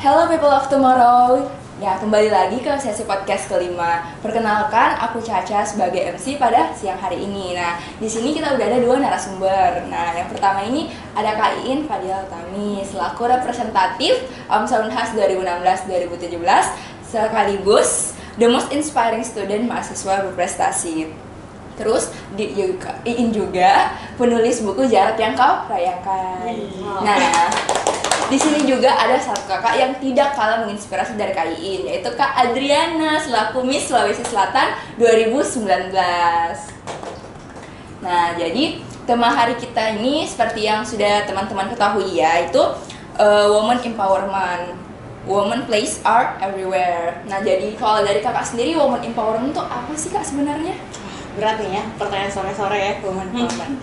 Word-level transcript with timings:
Hello 0.00 0.24
people 0.32 0.48
of 0.48 0.64
tomorrow. 0.72 1.44
Ya, 1.76 2.00
kembali 2.00 2.32
lagi 2.32 2.56
ke 2.64 2.72
sesi 2.80 3.04
podcast 3.04 3.52
kelima. 3.52 4.00
Perkenalkan, 4.24 4.96
aku 4.96 5.20
Caca 5.20 5.60
sebagai 5.60 6.16
MC 6.16 6.40
pada 6.40 6.72
siang 6.72 6.96
hari 6.96 7.20
ini. 7.20 7.52
Nah, 7.52 7.76
di 8.00 8.08
sini 8.08 8.32
kita 8.32 8.56
udah 8.56 8.64
ada 8.64 8.80
dua 8.80 8.96
narasumber. 8.96 9.92
Nah, 9.92 10.16
yang 10.16 10.32
pertama 10.32 10.64
ini 10.64 10.88
ada 11.12 11.36
Kak 11.36 11.52
Iin 11.60 11.84
Fadil 11.84 12.16
Tami 12.32 12.80
selaku 12.80 13.28
representatif 13.28 14.24
AMSA 14.48 14.88
Unhas 14.88 15.12
2016-2017 15.12 16.32
sekaligus 17.04 18.16
the 18.40 18.48
most 18.48 18.72
inspiring 18.72 19.20
student 19.20 19.68
mahasiswa 19.68 20.24
berprestasi. 20.32 21.12
Terus 21.76 22.08
di 22.40 22.56
juga, 22.56 22.96
Iin 23.04 23.36
juga 23.36 23.92
penulis 24.16 24.64
buku 24.64 24.88
Jarak 24.88 25.20
yang 25.20 25.36
Kau 25.36 25.68
Rayakan. 25.68 26.56
Nah, 27.04 27.52
di 28.30 28.38
sini 28.38 28.62
juga 28.62 28.94
ada 28.94 29.18
satu 29.18 29.50
kakak 29.50 29.74
yang 29.74 29.92
tidak 29.98 30.38
kalah 30.38 30.62
menginspirasi 30.62 31.18
dari 31.18 31.34
Kak 31.34 31.50
Iin, 31.58 31.82
yaitu 31.82 32.14
Kak 32.14 32.38
Adriana 32.38 33.18
selaku 33.18 33.66
Miss 33.66 33.90
Sulawesi 33.90 34.22
Selatan 34.22 34.70
2019. 35.02 35.90
Nah, 38.06 38.38
jadi 38.38 38.78
tema 39.02 39.34
hari 39.34 39.58
kita 39.58 39.98
ini 39.98 40.22
seperti 40.30 40.62
yang 40.62 40.86
sudah 40.86 41.26
teman-teman 41.26 41.74
ketahui 41.74 42.22
ya, 42.22 42.46
itu 42.46 42.62
uh, 43.18 43.50
woman 43.50 43.82
empowerment. 43.82 44.78
Woman 45.26 45.66
place 45.66 45.98
are 46.06 46.38
everywhere. 46.38 47.20
Nah, 47.26 47.42
jadi 47.42 47.74
kalau 47.76 48.06
dari 48.06 48.22
kakak 48.22 48.46
sendiri 48.46 48.78
woman 48.78 49.02
empowerment 49.02 49.52
itu 49.52 49.60
apa 49.60 49.92
sih 49.98 50.08
kak 50.14 50.22
sebenarnya? 50.22 50.78
berat 51.30 51.62
nih 51.62 51.78
ya 51.78 51.84
pertanyaan 51.94 52.32
sore-sore 52.32 52.78
ya 52.78 52.92
woman 53.06 53.30
empowerment. 53.30 53.78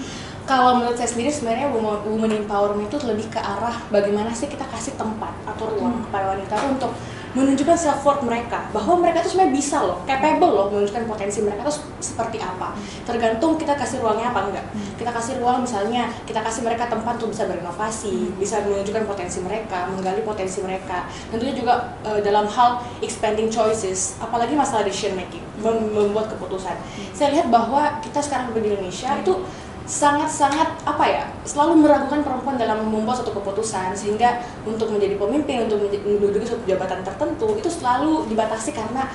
Kalau 0.47 0.79
menurut 0.79 0.95
saya 0.95 1.11
sendiri 1.11 1.27
sebenarnya 1.27 1.67
woman, 1.75 2.07
woman 2.07 2.31
empowerment 2.31 2.87
itu 2.87 2.95
lebih 3.03 3.27
ke 3.27 3.35
arah 3.35 3.83
bagaimana 3.91 4.31
sih 4.31 4.47
kita 4.47 4.63
kasih 4.71 4.95
tempat 4.95 5.35
atau 5.43 5.67
ruang 5.75 5.99
kepada 6.07 6.39
wanita 6.39 6.55
untuk 6.71 6.95
menunjukkan 7.35 7.77
self 7.77 8.01
worth 8.01 8.23
mereka 8.23 8.65
bahwa 8.71 9.03
mereka 9.03 9.21
tuh 9.21 9.35
sebenarnya 9.35 9.53
bisa 9.53 9.77
loh, 9.83 10.01
capable 10.07 10.47
loh 10.47 10.67
menunjukkan 10.73 11.05
potensi 11.05 11.43
mereka 11.43 11.67
tuh 11.67 11.83
seperti 11.99 12.39
apa. 12.41 12.73
Tergantung 13.03 13.59
kita 13.59 13.75
kasih 13.75 13.99
ruangnya 14.01 14.31
apa 14.31 14.47
enggak. 14.47 14.65
Kita 14.97 15.11
kasih 15.13 15.37
ruang 15.43 15.61
misalnya 15.61 16.09
kita 16.23 16.39
kasih 16.41 16.63
mereka 16.63 16.89
tempat 16.89 17.19
untuk 17.19 17.35
bisa 17.35 17.45
berinovasi, 17.45 18.31
bisa 18.39 18.63
menunjukkan 18.63 19.03
potensi 19.03 19.43
mereka, 19.43 19.91
menggali 19.91 20.23
potensi 20.23 20.63
mereka. 20.63 21.05
Tentunya 21.29 21.53
juga 21.53 21.99
eh, 22.07 22.23
dalam 22.23 22.47
hal 22.47 22.81
expanding 23.03 23.51
choices, 23.51 24.17
apalagi 24.17 24.55
masalah 24.55 24.87
decision 24.87 25.13
making, 25.13 25.43
mem- 25.59 25.91
membuat 25.93 26.31
keputusan. 26.33 26.73
Saya 27.13 27.35
lihat 27.37 27.51
bahwa 27.53 27.99
kita 28.01 28.23
sekarang 28.23 28.55
di 28.55 28.65
Indonesia 28.65 29.13
itu 29.13 29.43
sangat-sangat 29.87 30.83
apa 30.83 31.05
ya 31.07 31.23
selalu 31.47 31.87
meragukan 31.87 32.19
perempuan 32.19 32.59
dalam 32.59 32.91
membuat 32.91 33.23
suatu 33.23 33.31
keputusan 33.31 33.95
sehingga 33.95 34.43
untuk 34.67 34.91
menjadi 34.91 35.15
pemimpin 35.15 35.63
untuk 35.63 35.79
menduduki 36.03 36.43
suatu 36.43 36.67
jabatan 36.67 37.07
tertentu 37.07 37.55
itu 37.55 37.71
selalu 37.71 38.27
dibatasi 38.27 38.75
karena 38.75 39.07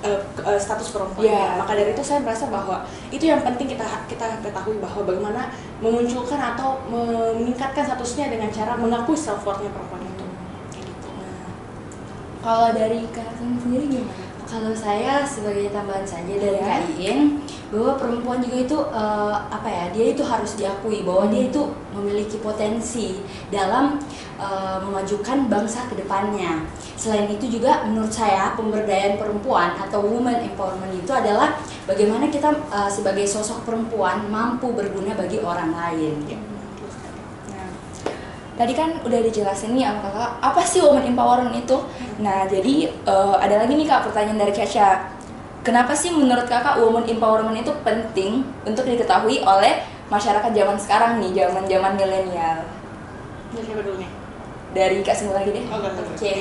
eh, 0.00 0.20
status 0.56 0.88
perempuan 0.88 1.28
Ya. 1.28 1.60
maka 1.60 1.76
dari 1.76 1.92
itu 1.92 2.00
saya 2.00 2.24
merasa 2.24 2.48
bahwa 2.48 2.88
itu 3.12 3.28
yang 3.28 3.44
penting 3.44 3.68
kita 3.68 3.84
kita 4.08 4.40
ketahui 4.40 4.80
bahwa 4.80 5.04
bagaimana 5.04 5.52
memunculkan 5.84 6.40
atau 6.56 6.80
meningkatkan 6.88 7.84
statusnya 7.84 8.32
dengan 8.32 8.48
cara 8.48 8.72
mengakui 8.72 9.12
self 9.12 9.44
worthnya 9.44 9.68
perempuan 9.68 10.00
itu 10.00 10.24
kayak 10.72 10.84
gitu 10.96 11.08
Kalau 12.40 12.68
dari 12.72 13.04
kak 13.12 13.36
Sin 13.36 13.60
sendiri 13.60 13.84
gimana? 14.00 14.25
Kalau 14.46 14.70
saya 14.70 15.26
sebagai 15.26 15.74
tambahan 15.74 16.06
saja 16.06 16.38
dari 16.38 16.54
Ya. 16.62 16.78
Kain 16.78 17.42
bahwa 17.74 17.98
perempuan 17.98 18.38
juga 18.38 18.62
itu 18.62 18.78
eh, 18.94 19.36
apa 19.50 19.66
ya 19.66 19.84
dia 19.90 20.14
itu 20.14 20.22
harus 20.22 20.54
diakui 20.54 21.02
bahwa 21.02 21.26
dia 21.26 21.50
itu 21.50 21.66
memiliki 21.90 22.38
potensi 22.38 23.18
dalam 23.50 23.98
eh, 24.38 24.78
memajukan 24.86 25.50
bangsa 25.50 25.90
ke 25.90 25.98
depannya. 25.98 26.62
Selain 26.94 27.26
itu 27.26 27.58
juga 27.58 27.82
menurut 27.90 28.14
saya 28.14 28.54
pemberdayaan 28.54 29.18
perempuan 29.18 29.74
atau 29.82 30.06
woman 30.06 30.38
empowerment 30.38 30.94
itu 30.94 31.10
adalah 31.10 31.58
bagaimana 31.90 32.30
kita 32.30 32.54
eh, 32.70 32.90
sebagai 32.90 33.26
sosok 33.26 33.66
perempuan 33.66 34.30
mampu 34.30 34.70
berguna 34.70 35.18
bagi 35.18 35.42
orang 35.42 35.74
lain. 35.74 36.22
Ya. 36.30 36.55
Tadi 38.56 38.72
kan 38.72 38.96
udah 39.04 39.20
dijelasin 39.20 39.76
nih 39.76 39.84
sama 39.84 40.00
kakak 40.08 40.32
apa 40.40 40.60
sih 40.64 40.80
woman 40.80 41.04
empowerment 41.04 41.52
itu. 41.52 41.76
Nah, 42.24 42.48
jadi 42.48 42.88
eh, 42.88 43.34
ada 43.36 43.54
lagi 43.60 43.76
nih 43.76 43.84
kak 43.84 44.08
pertanyaan 44.08 44.40
dari 44.40 44.52
Caca. 44.56 45.12
Kenapa 45.60 45.92
sih 45.92 46.08
menurut 46.08 46.48
kakak 46.48 46.80
woman 46.80 47.04
empowerment 47.04 47.60
itu 47.60 47.72
penting 47.84 48.48
untuk 48.64 48.88
diketahui 48.88 49.44
oleh 49.44 49.84
masyarakat 50.08 50.50
zaman 50.56 50.76
sekarang 50.80 51.12
nih, 51.20 51.36
zaman 51.36 51.68
zaman 51.68 51.92
milenial? 52.00 52.64
Dari 53.52 53.64
siapa 53.68 53.82
dulu 53.84 53.96
nih? 54.00 54.10
Dari 54.72 54.96
kak 55.04 55.16
Simul 55.20 55.36
lagi 55.36 55.50
deh. 55.52 55.64
Oh. 55.68 55.80
Oke. 55.84 56.36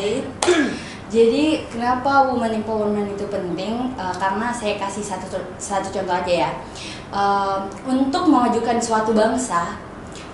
Jadi 1.16 1.62
kenapa 1.70 2.32
woman 2.32 2.50
empowerment 2.50 3.12
itu 3.12 3.28
penting? 3.28 3.92
Eh, 4.00 4.16
karena 4.16 4.56
saya 4.56 4.80
kasih 4.80 5.04
satu 5.04 5.36
satu 5.60 5.92
contoh 5.92 6.16
aja 6.16 6.34
ya. 6.48 6.52
Eh, 7.12 7.60
untuk 7.92 8.32
memajukan 8.32 8.80
suatu 8.80 9.12
bangsa, 9.12 9.84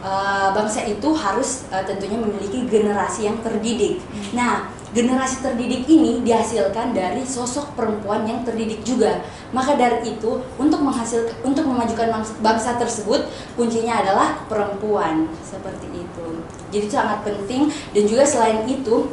eh, 0.02 0.50
bangsa 0.52 0.84
itu 0.86 1.10
harus 1.16 1.70
eh, 1.72 1.84
tentunya 1.86 2.18
memiliki 2.18 2.66
generasi 2.68 3.30
yang 3.30 3.38
terdidik. 3.46 4.02
Nah, 4.36 4.70
generasi 4.92 5.40
terdidik 5.40 5.88
ini 5.88 6.20
dihasilkan 6.20 6.92
dari 6.92 7.24
sosok 7.24 7.80
perempuan 7.80 8.28
yang 8.28 8.44
terdidik 8.44 8.84
juga. 8.84 9.24
Maka 9.56 9.80
dari 9.80 10.16
itu, 10.16 10.44
untuk 10.60 10.84
menghasilkan 10.84 11.36
untuk 11.48 11.64
memajukan 11.64 12.12
bangsa, 12.44 12.76
tersebut, 12.76 13.32
kuncinya 13.56 14.04
adalah 14.04 14.44
perempuan 14.52 15.32
seperti 15.44 15.88
itu. 15.92 16.28
Jadi 16.72 16.84
itu 16.88 16.96
sangat 16.96 17.24
penting 17.24 17.72
dan 17.96 18.04
juga 18.08 18.24
selain 18.24 18.64
itu 18.68 19.12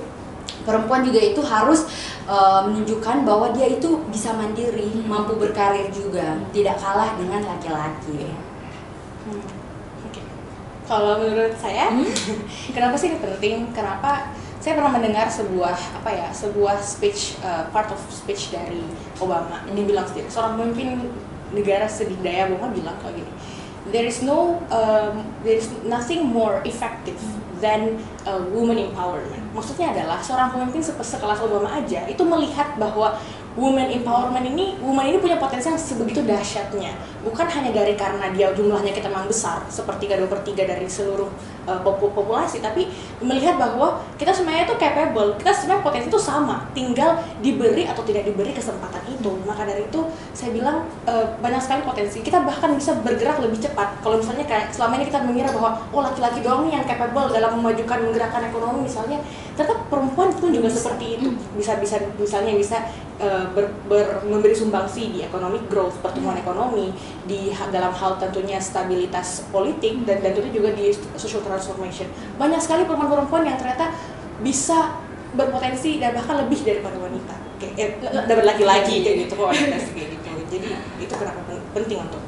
perempuan 0.62 1.00
juga 1.06 1.18
itu 1.22 1.40
harus 1.42 1.86
uh, 2.28 2.66
menunjukkan 2.68 3.24
bahwa 3.24 3.50
dia 3.54 3.72
itu 3.72 4.02
bisa 4.10 4.34
mandiri, 4.34 5.02
mampu 5.06 5.38
berkarir 5.38 5.88
juga, 5.94 6.38
tidak 6.54 6.76
kalah 6.78 7.14
dengan 7.16 7.40
laki-laki. 7.46 8.34
Hmm, 9.26 9.42
Oke. 9.42 9.57
Kalau 10.88 11.20
menurut 11.20 11.52
saya, 11.60 11.92
kenapa 12.74 12.96
sih 12.96 13.12
ini 13.12 13.20
penting? 13.20 13.68
Kenapa 13.76 14.32
saya 14.56 14.72
pernah 14.74 14.96
mendengar 14.96 15.28
sebuah 15.28 15.76
apa 16.00 16.10
ya, 16.10 16.28
sebuah 16.32 16.80
speech 16.80 17.36
uh, 17.44 17.68
part 17.68 17.92
of 17.92 18.00
speech 18.08 18.48
dari 18.48 18.80
Obama. 19.20 19.62
Ini 19.68 19.84
bilang 19.84 20.08
sendiri, 20.08 20.32
seorang 20.32 20.56
pemimpin 20.56 21.12
negara 21.52 21.84
sedidaya 21.84 22.48
Obama 22.48 22.72
bilang 22.72 22.96
kayak 23.04 23.20
gini. 23.20 23.32
There 23.88 24.04
is 24.08 24.24
no, 24.24 24.64
um, 24.72 25.28
there 25.44 25.60
is 25.60 25.68
nothing 25.84 26.24
more 26.28 26.60
effective 26.64 27.20
than 27.60 28.00
uh, 28.24 28.40
woman 28.48 28.80
empowerment. 28.80 29.44
Maksudnya 29.52 29.92
adalah 29.92 30.24
seorang 30.24 30.52
pemimpin 30.56 30.80
sekelas 30.84 31.40
Obama 31.44 31.68
aja 31.72 32.08
itu 32.08 32.22
melihat 32.24 32.76
bahwa 32.80 33.16
woman 33.58 33.90
empowerment 33.90 34.46
ini, 34.46 34.78
woman 34.78 35.10
ini 35.10 35.18
punya 35.18 35.34
potensi 35.34 35.66
yang 35.66 35.76
sebegitu 35.76 36.22
dahsyatnya. 36.22 36.94
Bukan 37.26 37.46
hanya 37.50 37.74
dari 37.74 37.98
karena 37.98 38.30
dia 38.30 38.54
jumlahnya 38.54 38.94
kita 38.94 39.10
memang 39.10 39.26
besar, 39.26 39.66
sepertiga 39.66 40.14
dua 40.14 40.30
per 40.30 40.46
tiga 40.46 40.62
dari 40.62 40.86
seluruh 40.86 41.26
uh, 41.68 41.84
popu- 41.84 42.10
populasi, 42.16 42.64
tapi 42.64 42.88
melihat 43.20 43.60
bahwa 43.60 44.00
kita 44.16 44.32
sebenarnya 44.32 44.64
itu 44.64 44.76
capable, 44.80 45.36
kita 45.36 45.52
sebenarnya 45.52 45.84
potensi 45.84 46.08
itu 46.08 46.16
sama, 46.16 46.64
tinggal 46.72 47.20
diberi 47.44 47.84
atau 47.84 48.00
tidak 48.08 48.24
diberi 48.24 48.56
kesempatan 48.56 49.04
itu. 49.12 49.30
Maka 49.44 49.68
dari 49.68 49.84
itu 49.84 50.00
saya 50.32 50.56
bilang 50.56 50.88
uh, 51.04 51.36
banyak 51.44 51.60
sekali 51.60 51.84
potensi. 51.84 52.24
Kita 52.24 52.40
bahkan 52.42 52.72
bisa 52.72 52.96
bergerak 53.04 53.44
lebih 53.44 53.60
cepat. 53.60 54.00
Kalau 54.00 54.16
misalnya 54.16 54.48
kayak 54.48 54.72
selama 54.72 54.96
ini 54.96 55.04
kita 55.12 55.20
mengira 55.20 55.52
bahwa 55.52 55.76
oh 55.92 56.00
laki-laki 56.00 56.40
doang 56.40 56.64
nih 56.64 56.80
yang 56.80 56.86
capable 56.88 57.28
dalam 57.28 57.60
memajukan 57.60 57.98
menggerakkan 58.08 58.48
ekonomi 58.48 58.88
misalnya, 58.88 59.20
ternyata 59.52 59.76
perempuan 59.92 60.32
pun 60.32 60.48
juga 60.54 60.72
seperti 60.72 61.20
itu. 61.20 61.28
Bisa 61.58 61.76
bisa 61.76 61.98
misalnya 62.16 62.54
bisa 62.54 62.78
uh, 63.18 63.50
ber, 63.52 63.68
ber- 63.90 64.22
memberi 64.24 64.54
sumbangsi 64.54 65.10
di 65.12 65.18
economic 65.26 65.66
growth, 65.66 65.98
pertumbuhan 65.98 66.38
ekonomi, 66.38 66.94
di 67.26 67.50
dalam 67.74 67.90
hal 67.90 68.16
tentunya 68.16 68.62
stabilitas 68.62 69.50
politik 69.50 70.06
dan 70.06 70.22
dan 70.22 70.32
tentu 70.32 70.50
juga 70.54 70.70
di 70.72 70.94
social 71.18 71.42
transformation. 71.58 72.06
Banyak 72.38 72.60
sekali 72.62 72.86
perempuan-perempuan 72.86 73.42
yang 73.42 73.58
ternyata 73.58 73.90
bisa 74.38 75.02
berpotensi 75.34 75.98
dan 75.98 76.14
bahkan 76.14 76.46
lebih 76.46 76.62
daripada 76.62 76.96
wanita. 76.96 77.34
Kayak 77.58 77.98
eh, 78.00 78.24
dapat 78.24 78.44
laki-laki 78.46 79.02
kayak 79.02 79.16
gitu, 79.26 79.34
kayak 79.34 80.08
gitu. 80.14 80.30
Jadi 80.48 80.68
itu 81.02 81.14
kenapa 81.18 81.42
pen- 81.44 81.66
penting 81.74 81.98
untuk 82.06 82.22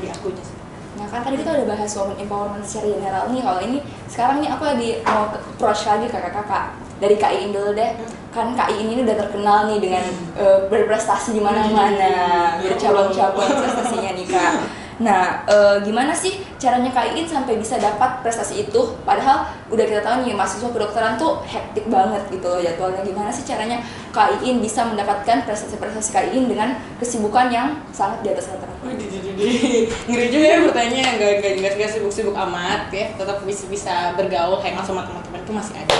diakuinya 0.00 0.42
sih. 0.42 0.56
Nah 0.96 1.06
kan 1.12 1.20
tadi 1.20 1.36
kita 1.36 1.52
udah 1.52 1.66
bahas 1.76 1.92
woman 2.00 2.16
empowerment 2.16 2.64
secara 2.64 2.88
general 2.88 3.28
nih 3.28 3.44
Kalau 3.44 3.60
ini 3.60 3.78
sekarang 4.08 4.40
nih 4.40 4.48
aku 4.48 4.64
lagi 4.64 4.88
mau 5.04 5.28
approach 5.28 5.84
lagi 5.84 6.08
kakak-kakak 6.08 6.72
Dari 6.96 7.20
Kak 7.20 7.36
Iin 7.36 7.52
dulu 7.52 7.76
deh 7.76 8.00
Kan 8.32 8.56
Kak 8.56 8.72
Iin 8.72 8.96
ini 8.96 9.04
udah 9.04 9.16
terkenal 9.20 9.68
nih 9.68 9.78
dengan 9.84 10.04
eh, 10.40 10.58
berprestasi 10.72 11.36
di 11.36 11.44
mana-mana 11.44 12.56
Bercabang-cabang 12.64 13.50
prestasinya 13.60 14.10
nih 14.16 14.24
Kak 14.24 14.52
Nah, 15.04 15.44
eh, 15.44 15.76
gimana 15.84 16.16
sih 16.16 16.40
caranya 16.56 16.90
Kak 16.92 17.12
Iin 17.12 17.28
sampai 17.28 17.60
bisa 17.60 17.76
dapat 17.76 18.24
prestasi 18.24 18.68
itu? 18.68 18.96
Padahal 19.04 19.48
udah 19.68 19.84
kita 19.84 20.00
tahu 20.04 20.24
nih 20.24 20.34
mahasiswa 20.36 20.72
kedokteran 20.72 21.16
tuh 21.20 21.40
hektik 21.44 21.86
banget 21.88 22.22
gitu 22.32 22.46
loh 22.48 22.60
jadwalnya. 22.60 23.02
Gimana 23.04 23.30
sih 23.32 23.44
caranya 23.44 23.80
Kak 24.12 24.40
Iin 24.42 24.58
bisa 24.64 24.84
mendapatkan 24.88 25.44
prestasi-prestasi 25.44 26.10
Kak 26.12 26.24
Iin 26.32 26.48
dengan 26.48 26.76
kesibukan 26.98 27.52
yang 27.52 27.76
sangat 27.92 28.24
di 28.24 28.28
atas 28.32 28.48
rata-rata? 28.52 28.74
Ngeri 30.08 30.26
juga 30.30 30.46
ya 30.46 30.58
bertanya 30.64 31.02
nggak 31.16 31.32
nggak 31.42 31.52
nggak 31.60 31.72
nggak 31.76 31.90
sibuk-sibuk 31.90 32.36
amat 32.36 32.88
ya 32.94 33.10
tetap 33.14 33.42
bisa 33.42 33.64
bisa 33.66 33.94
bergaul 34.14 34.62
hangout 34.62 34.86
sama 34.86 35.02
teman-teman 35.04 35.40
itu 35.42 35.52
masih 35.52 35.74
ada 35.76 35.96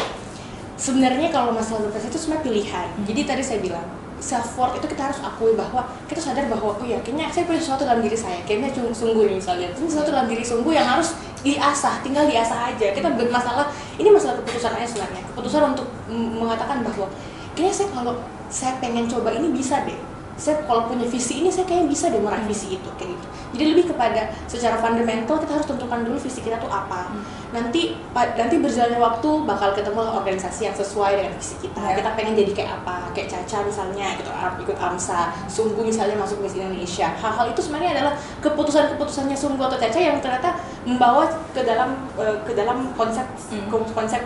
sebenarnya 0.77 1.29
kalau 1.33 1.51
masalah 1.57 1.89
berprestasi 1.89 2.13
itu 2.13 2.19
sebenarnya 2.21 2.45
pilihan 2.47 2.87
jadi 3.09 3.21
tadi 3.25 3.43
saya 3.43 3.59
bilang 3.65 3.87
self 4.19 4.57
worth 4.57 4.81
itu 4.81 4.87
kita 4.89 5.13
harus 5.13 5.21
akui 5.21 5.53
bahwa 5.53 5.85
kita 6.09 6.21
sadar 6.21 6.49
bahwa 6.49 6.73
oh 6.77 6.87
ya 6.87 6.97
kayaknya 7.05 7.29
saya 7.29 7.45
punya 7.45 7.61
sesuatu 7.61 7.85
dalam 7.85 8.01
diri 8.01 8.17
saya. 8.17 8.41
Kayaknya 8.49 8.73
cuma 8.75 8.89
sungguh 8.91 9.25
nih 9.29 9.37
misalnya. 9.39 9.67
Itu 9.73 9.87
sesuatu 9.87 10.11
dalam 10.13 10.29
diri 10.29 10.45
sungguh 10.45 10.73
yang 10.73 10.87
harus 10.89 11.15
diasah 11.45 12.01
tinggal 12.01 12.25
diasah 12.25 12.73
aja. 12.73 12.87
Kita 12.97 13.09
bermasalah 13.13 13.69
ini 14.01 14.09
masalah 14.09 14.41
keputusan 14.43 14.73
aja 14.77 14.87
sebenarnya. 14.89 15.23
Keputusan 15.33 15.63
untuk 15.77 15.87
mengatakan 16.11 16.81
bahwa 16.81 17.07
kayaknya 17.53 17.75
saya 17.75 17.89
kalau 17.93 18.15
saya 18.49 18.73
pengen 18.79 19.05
coba 19.11 19.35
ini 19.35 19.51
bisa 19.53 19.83
deh 19.85 20.16
saya 20.37 20.61
kalau 20.63 20.85
punya 20.85 21.05
visi 21.05 21.41
ini 21.41 21.49
saya 21.49 21.65
kayaknya 21.65 21.89
bisa 21.89 22.05
deh 22.09 22.21
meraih 22.21 22.45
visi 22.45 22.77
itu 22.77 22.89
kayak 22.95 23.09
gitu. 23.09 23.27
Jadi 23.57 23.65
lebih 23.73 23.85
kepada 23.89 24.29
secara 24.45 24.77
fundamental 24.77 25.41
kita 25.41 25.53
harus 25.57 25.65
tentukan 25.65 26.05
dulu 26.05 26.21
visi 26.21 26.45
kita 26.45 26.61
tuh 26.61 26.69
apa. 26.69 27.09
Nanti 27.51 27.97
pa- 28.13 28.37
nanti 28.37 28.61
berjalannya 28.61 29.01
waktu 29.01 29.29
bakal 29.43 29.73
ketemu 29.73 29.97
organisasi 29.97 30.69
yang 30.69 30.77
sesuai 30.77 31.13
dengan 31.17 31.33
visi 31.35 31.57
kita. 31.59 31.81
Ya. 31.81 31.97
kita 31.97 32.11
pengen 32.13 32.37
jadi 32.37 32.53
kayak 32.53 32.73
apa? 32.79 33.09
Kayak 33.11 33.29
Caca 33.33 33.65
misalnya 33.65 34.07
ikut 34.13 34.29
Arab 34.29 34.55
ikut 34.61 34.77
AMSA 34.77 35.21
Sungguh 35.49 35.83
misalnya 35.83 36.21
masuk 36.21 36.45
Miss 36.45 36.53
Indonesia. 36.53 37.09
Hal-hal 37.17 37.47
itu 37.49 37.61
sebenarnya 37.65 37.97
adalah 37.97 38.13
keputusan-keputusannya 38.45 39.35
Sungguh 39.35 39.65
atau 39.65 39.79
Caca 39.79 39.97
yang 39.97 40.21
ternyata 40.21 40.53
membawa 40.85 41.25
ke 41.51 41.65
dalam 41.65 41.97
eh, 42.21 42.37
ke 42.45 42.53
dalam 42.53 42.93
konsep 42.93 43.25
Hmm. 43.49 43.89
konsep 43.89 44.21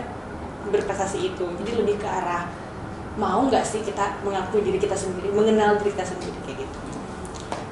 berprestasi 0.67 1.31
itu. 1.31 1.45
Jadi 1.63 1.71
lebih 1.73 1.95
ke 1.97 2.07
arah 2.07 2.45
mau 3.19 3.43
nggak 3.47 3.63
sih 3.65 3.83
kita 3.83 4.23
mengakui 4.23 4.63
diri 4.63 4.79
kita 4.79 4.95
sendiri 4.95 5.31
mengenal 5.35 5.75
diri 5.79 5.91
kita 5.91 6.05
sendiri 6.07 6.37
kayak 6.47 6.63
gitu 6.63 6.91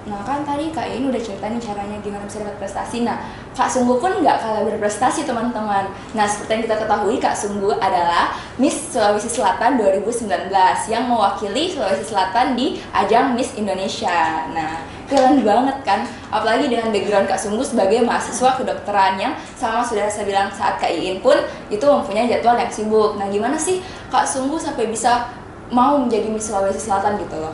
Nah 0.09 0.25
kan 0.25 0.41
tadi 0.41 0.73
Kak 0.73 0.89
Iin 0.89 1.13
udah 1.13 1.21
cerita 1.21 1.45
nih 1.45 1.61
caranya 1.61 2.01
gimana 2.01 2.25
bisa 2.25 2.41
dapat 2.41 2.57
prestasi. 2.57 3.05
Nah 3.05 3.21
Kak 3.53 3.69
Sungguh 3.69 4.01
pun 4.01 4.09
nggak 4.09 4.41
kalah 4.41 4.65
berprestasi 4.65 5.29
teman-teman. 5.29 5.85
Nah 6.17 6.25
seperti 6.25 6.51
yang 6.57 6.63
kita 6.65 6.75
ketahui 6.81 7.15
Kak 7.21 7.37
Sungguh 7.37 7.77
adalah 7.77 8.33
Miss 8.57 8.89
Sulawesi 8.89 9.29
Selatan 9.29 9.77
2019 9.77 10.49
yang 10.89 11.05
mewakili 11.05 11.69
Sulawesi 11.69 12.09
Selatan 12.09 12.57
di 12.57 12.81
ajang 12.89 13.37
Miss 13.37 13.53
Indonesia. 13.53 14.49
Nah 14.49 14.81
keren 15.09 15.41
banget 15.41 15.77
kan, 15.81 16.05
apalagi 16.29 16.69
dengan 16.69 16.93
background 16.93 17.25
Kak 17.25 17.41
Sungguh 17.41 17.65
sebagai 17.65 18.05
mahasiswa 18.05 18.55
kedokteran 18.61 19.17
yang 19.17 19.33
sama 19.57 19.81
sudah 19.81 20.05
saya 20.05 20.29
bilang 20.29 20.53
saat 20.53 20.77
Kak 20.77 20.93
Iin 20.93 21.19
pun 21.19 21.35
itu 21.73 21.81
mempunyai 21.81 22.29
jadwal 22.29 22.55
yang 22.55 22.69
sibuk. 22.69 23.17
Nah 23.17 23.25
gimana 23.27 23.57
sih 23.57 23.81
Kak 24.13 24.29
Sungguh 24.29 24.61
sampai 24.61 24.85
bisa 24.87 25.33
mau 25.73 25.97
menjadi 25.97 26.29
Miss 26.29 26.45
Sulawesi 26.49 26.81
Selatan 26.81 27.17
gitu 27.17 27.41
loh? 27.41 27.53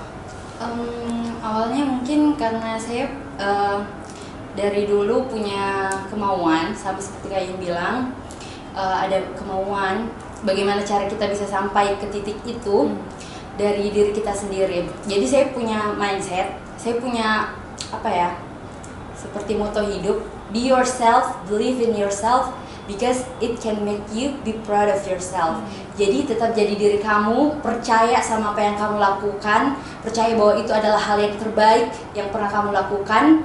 Em, 0.60 1.36
awalnya 1.40 1.84
mungkin 1.84 2.36
karena 2.36 2.76
saya 2.76 3.12
eh, 3.40 3.78
dari 4.56 4.88
dulu 4.88 5.28
punya 5.28 5.92
kemauan 6.08 6.72
sama 6.76 7.00
seperti 7.00 7.28
kayak 7.32 7.46
yang 7.52 7.60
bilang 7.60 7.96
eh, 8.76 8.98
ada 9.08 9.20
kemauan 9.36 10.12
bagaimana 10.44 10.84
cara 10.84 11.08
kita 11.08 11.28
bisa 11.28 11.48
sampai 11.48 11.96
ke 12.00 12.08
titik 12.12 12.40
itu 12.44 12.92
dari 13.56 13.88
diri 13.92 14.12
kita 14.12 14.36
sendiri. 14.36 14.84
Jadi 15.08 15.26
saya 15.28 15.46
punya 15.56 15.96
mindset, 15.96 16.52
saya 16.76 17.00
punya 17.00 17.56
apa 17.92 18.10
ya? 18.10 18.30
Seperti 19.16 19.58
moto 19.58 19.82
hidup, 19.82 20.22
be 20.54 20.70
yourself, 20.70 21.34
believe 21.50 21.82
in 21.82 21.98
yourself 21.98 22.54
because 22.86 23.26
it 23.42 23.58
can 23.58 23.82
make 23.82 24.02
you 24.14 24.38
be 24.46 24.54
proud 24.66 24.90
of 24.90 25.02
yourself. 25.10 25.58
Jadi 25.98 26.30
tetap 26.30 26.54
jadi 26.54 26.78
diri 26.78 27.00
kamu, 27.02 27.62
percaya 27.66 28.22
sama 28.22 28.54
apa 28.54 28.62
yang 28.62 28.76
kamu 28.78 28.98
lakukan, 29.02 29.62
percaya 30.06 30.38
bahwa 30.38 30.54
itu 30.62 30.72
adalah 30.72 31.02
hal 31.02 31.18
yang 31.18 31.36
terbaik 31.38 31.90
yang 32.14 32.30
pernah 32.30 32.50
kamu 32.50 32.70
lakukan. 32.74 33.42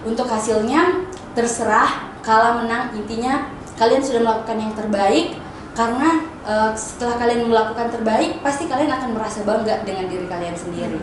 Untuk 0.00 0.24
hasilnya 0.32 1.04
terserah 1.36 2.08
kalah 2.24 2.64
menang 2.64 2.96
intinya 2.96 3.52
kalian 3.76 4.00
sudah 4.00 4.20
melakukan 4.24 4.56
yang 4.56 4.72
terbaik 4.72 5.36
karena 5.76 6.24
eh, 6.48 6.72
setelah 6.72 7.20
kalian 7.20 7.48
melakukan 7.52 7.92
terbaik 7.92 8.40
pasti 8.40 8.64
kalian 8.64 8.92
akan 8.92 9.12
merasa 9.12 9.44
bangga 9.44 9.84
dengan 9.84 10.08
diri 10.08 10.24
kalian 10.24 10.56
sendiri. 10.56 11.00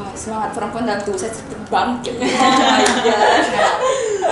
Wah, 0.00 0.16
semangat 0.16 0.56
perempuan 0.56 0.88
dan 0.88 0.96
tuh 1.04 1.12
saya 1.12 1.28
bangkit. 1.68 2.16
Nah, 2.16 2.32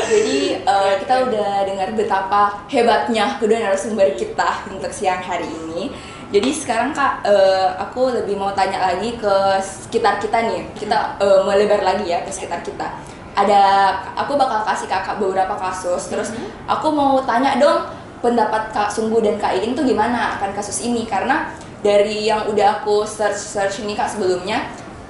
jadi 0.09 0.65
eh, 0.65 0.93
kita 1.05 1.29
udah 1.29 1.51
dengar 1.69 1.93
betapa 1.93 2.65
hebatnya 2.73 3.37
kedua 3.37 3.61
narasumber 3.61 4.17
kita 4.17 4.65
untuk 4.73 4.89
siang 4.89 5.21
hari 5.21 5.45
ini. 5.45 5.93
Jadi 6.33 6.49
sekarang 6.57 6.97
kak 6.97 7.21
eh, 7.29 7.69
aku 7.85 8.17
lebih 8.17 8.41
mau 8.41 8.57
tanya 8.57 8.81
lagi 8.81 9.21
ke 9.21 9.61
sekitar 9.61 10.17
kita 10.17 10.49
nih. 10.49 10.73
Kita 10.73 11.21
eh, 11.21 11.41
melebar 11.45 11.85
lagi 11.85 12.09
ya 12.09 12.25
ke 12.25 12.33
sekitar 12.33 12.65
kita. 12.65 12.89
Ada 13.37 13.93
aku 14.17 14.41
bakal 14.41 14.65
kasih 14.65 14.89
kakak 14.89 15.21
beberapa 15.21 15.53
kasus. 15.53 16.09
Terus 16.09 16.33
aku 16.65 16.89
mau 16.97 17.21
tanya 17.29 17.61
dong 17.61 17.93
pendapat 18.25 18.73
kak 18.73 18.89
Sungguh 18.89 19.21
dan 19.21 19.37
kak 19.37 19.61
Iin 19.61 19.77
tuh 19.77 19.85
gimana 19.85 20.41
akan 20.41 20.57
kasus 20.57 20.81
ini? 20.81 21.05
Karena 21.05 21.53
dari 21.85 22.25
yang 22.25 22.49
udah 22.49 22.81
aku 22.81 23.05
search 23.05 23.37
search 23.37 23.85
ini 23.85 23.93
kak 23.93 24.09
sebelumnya 24.09 24.65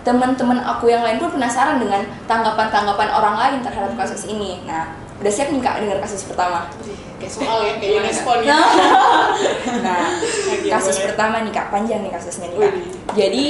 teman-teman 0.09 0.65
aku 0.65 0.89
yang 0.89 1.05
lain 1.05 1.21
pun 1.21 1.37
penasaran 1.37 1.77
dengan 1.77 2.01
tanggapan-tanggapan 2.25 3.09
orang 3.13 3.37
lain 3.37 3.61
terhadap 3.61 3.93
kasus 3.93 4.25
ini. 4.25 4.65
Nah, 4.65 4.97
udah 5.21 5.29
siap 5.29 5.53
nih 5.53 5.61
kak 5.61 5.85
dengar 5.85 6.01
kasus 6.01 6.25
pertama? 6.25 6.65
kayak 7.19 7.35
soal 7.35 7.67
ya 7.67 7.75
kayak 7.83 7.99
UNESCO 7.99 8.31
nih 8.41 8.49
Nah, 9.85 10.07
kasus 10.71 10.97
pertama 11.03 11.43
nih 11.43 11.51
kak 11.51 11.69
panjang 11.75 12.01
nih 12.07 12.15
kasusnya 12.15 12.47
nih 12.55 12.59
kak. 12.63 12.75
Jadi 13.19 13.45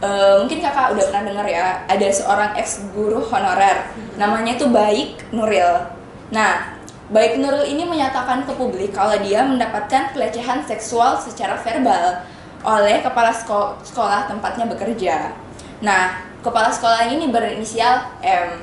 eh, 0.00 0.34
mungkin 0.38 0.58
kakak 0.62 0.94
udah 0.94 1.04
pernah 1.10 1.24
dengar 1.26 1.46
ya 1.50 1.82
ada 1.90 2.06
seorang 2.08 2.54
ex 2.54 2.86
guru 2.94 3.18
honorer 3.26 3.90
namanya 4.14 4.54
itu 4.54 4.70
Baik 4.70 5.18
Nuril. 5.34 5.90
Nah, 6.30 6.78
Baik 7.10 7.42
Nuril 7.42 7.66
ini 7.66 7.82
menyatakan 7.84 8.46
ke 8.46 8.54
publik 8.54 8.94
kalau 8.94 9.18
dia 9.18 9.42
mendapatkan 9.42 10.14
pelecehan 10.14 10.62
seksual 10.62 11.18
secara 11.18 11.58
verbal 11.58 12.22
oleh 12.62 13.02
kepala 13.02 13.34
seko- 13.34 13.74
sekolah 13.82 14.30
tempatnya 14.30 14.66
bekerja. 14.70 15.34
Nah, 15.78 16.18
kepala 16.42 16.70
sekolah 16.70 17.06
ini 17.06 17.30
berinisial 17.30 18.18
M. 18.22 18.58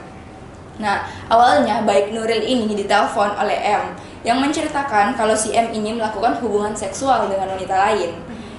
Nah, 0.75 1.07
awalnya 1.31 1.87
baik 1.87 2.11
Nuril 2.11 2.43
ini 2.43 2.75
ditelepon 2.75 3.39
oleh 3.39 3.55
M 3.63 3.95
yang 4.27 4.43
menceritakan 4.43 5.15
kalau 5.15 5.31
si 5.31 5.55
M 5.55 5.71
ini 5.71 5.95
melakukan 5.95 6.35
hubungan 6.43 6.75
seksual 6.75 7.31
dengan 7.31 7.55
wanita 7.55 7.71
lain 7.71 8.11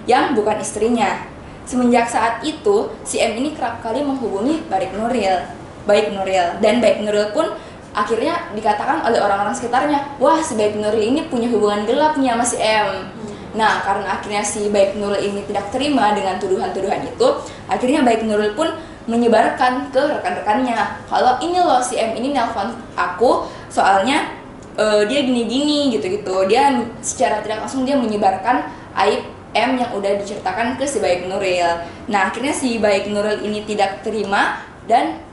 yang 0.09 0.33
bukan 0.33 0.57
istrinya. 0.57 1.29
Semenjak 1.67 2.09
saat 2.09 2.41
itu, 2.47 2.89
si 3.03 3.21
M 3.21 3.37
ini 3.37 3.53
kerap 3.53 3.83
kali 3.83 4.01
menghubungi 4.01 4.65
Baik 4.71 4.95
Nuril, 4.97 5.45
Baik 5.85 6.15
Nuril, 6.15 6.57
dan 6.63 6.79
Baik 6.79 7.03
Nuril 7.03 7.35
pun 7.37 7.53
akhirnya 7.93 8.55
dikatakan 8.55 9.03
oleh 9.05 9.19
orang-orang 9.21 9.53
sekitarnya, 9.53 10.17
wah 10.17 10.39
si 10.41 10.57
Baik 10.57 10.79
Nuril 10.79 11.13
ini 11.13 11.27
punya 11.29 11.51
hubungan 11.53 11.85
gelap 11.85 12.17
nih 12.17 12.33
sama 12.33 12.45
si 12.47 12.57
M. 12.63 12.89
Nah, 13.57 13.81
karena 13.81 14.21
akhirnya 14.21 14.45
si 14.45 14.69
Baik 14.69 15.01
Nuril 15.01 15.33
ini 15.33 15.41
tidak 15.49 15.73
terima 15.73 16.13
dengan 16.13 16.37
tuduhan-tuduhan 16.37 17.09
itu, 17.09 17.29
akhirnya 17.67 18.05
Baik 18.05 18.29
Nuril 18.29 18.53
pun 18.53 18.69
menyebarkan 19.07 19.95
ke 19.95 20.03
rekan-rekannya 20.03 21.07
kalau 21.07 21.39
ini 21.39 21.63
loh 21.63 21.79
si 21.79 21.95
M 21.95 22.19
ini 22.19 22.35
nelpon 22.35 22.75
aku 22.99 23.47
soalnya 23.71 24.35
eh, 24.77 25.03
dia 25.09 25.25
gini-gini 25.25 25.95
gitu-gitu. 25.97 26.45
Dia 26.51 26.75
secara 27.01 27.41
tidak 27.41 27.65
langsung 27.65 27.89
dia 27.89 27.97
menyebarkan 27.97 28.67
aib 29.07 29.25
M 29.57 29.81
yang 29.81 29.91
udah 29.97 30.21
diceritakan 30.21 30.77
ke 30.77 30.85
si 30.85 31.01
Baik 31.01 31.25
Nuril. 31.33 31.81
Nah, 32.13 32.29
akhirnya 32.29 32.53
si 32.53 32.77
Baik 32.77 33.09
Nuril 33.09 33.41
ini 33.41 33.65
tidak 33.65 34.05
terima 34.05 34.61
dan 34.85 35.25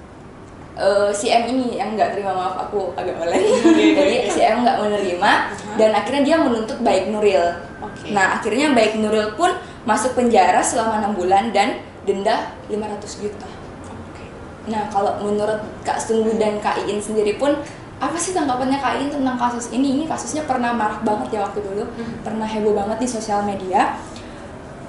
eh, 0.80 1.12
si 1.12 1.28
M 1.28 1.44
ini 1.52 1.76
yang 1.76 2.00
nggak 2.00 2.16
terima 2.16 2.32
maaf 2.32 2.70
aku 2.70 2.96
agak 2.96 3.20
meleng. 3.20 3.44
Jadi 4.00 4.16
si 4.32 4.40
M 4.40 4.64
nggak 4.64 4.80
menerima 4.80 5.32
dan 5.76 5.92
akhirnya 5.92 6.24
dia 6.24 6.38
menuntut 6.40 6.80
Baik 6.80 7.12
Nuril. 7.12 7.73
Nah, 8.10 8.36
akhirnya 8.36 8.74
baik 8.74 9.00
Nuril 9.00 9.32
pun 9.34 9.54
masuk 9.84 10.12
penjara 10.14 10.60
selama 10.60 11.00
enam 11.00 11.14
bulan 11.14 11.56
dan 11.56 11.80
denda 12.04 12.52
500 12.68 13.24
juta. 13.24 13.48
Oke. 13.88 14.26
Nah, 14.68 14.92
kalau 14.92 15.24
menurut 15.24 15.64
Kak 15.84 15.96
Sungguh 15.96 16.36
dan 16.36 16.60
Kak 16.60 16.84
Iin 16.84 17.00
sendiri 17.00 17.40
pun 17.40 17.56
apa 17.98 18.18
sih 18.20 18.36
tanggapannya 18.36 18.76
Kak 18.76 19.00
Iin 19.00 19.08
tentang 19.10 19.40
kasus 19.40 19.72
ini? 19.72 19.96
Ini 19.96 20.04
kasusnya 20.04 20.44
pernah 20.44 20.76
marak 20.76 21.00
banget 21.02 21.40
ya 21.40 21.48
waktu 21.48 21.64
dulu, 21.64 21.88
Mhm. 21.88 22.28
pernah 22.28 22.44
heboh 22.44 22.76
banget 22.76 22.98
di 23.00 23.08
sosial 23.08 23.40
media. 23.44 23.96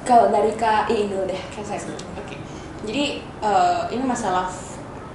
Kalau 0.02 0.28
dari 0.28 0.50
Kak 0.54 0.90
Iin 0.90 1.08
dulu 1.08 1.24
deh. 1.24 1.38
Saya. 1.62 1.78
Oke. 2.18 2.36
Jadi 2.84 3.22
eh, 3.22 3.82
ini 3.90 4.02
masalah 4.02 4.50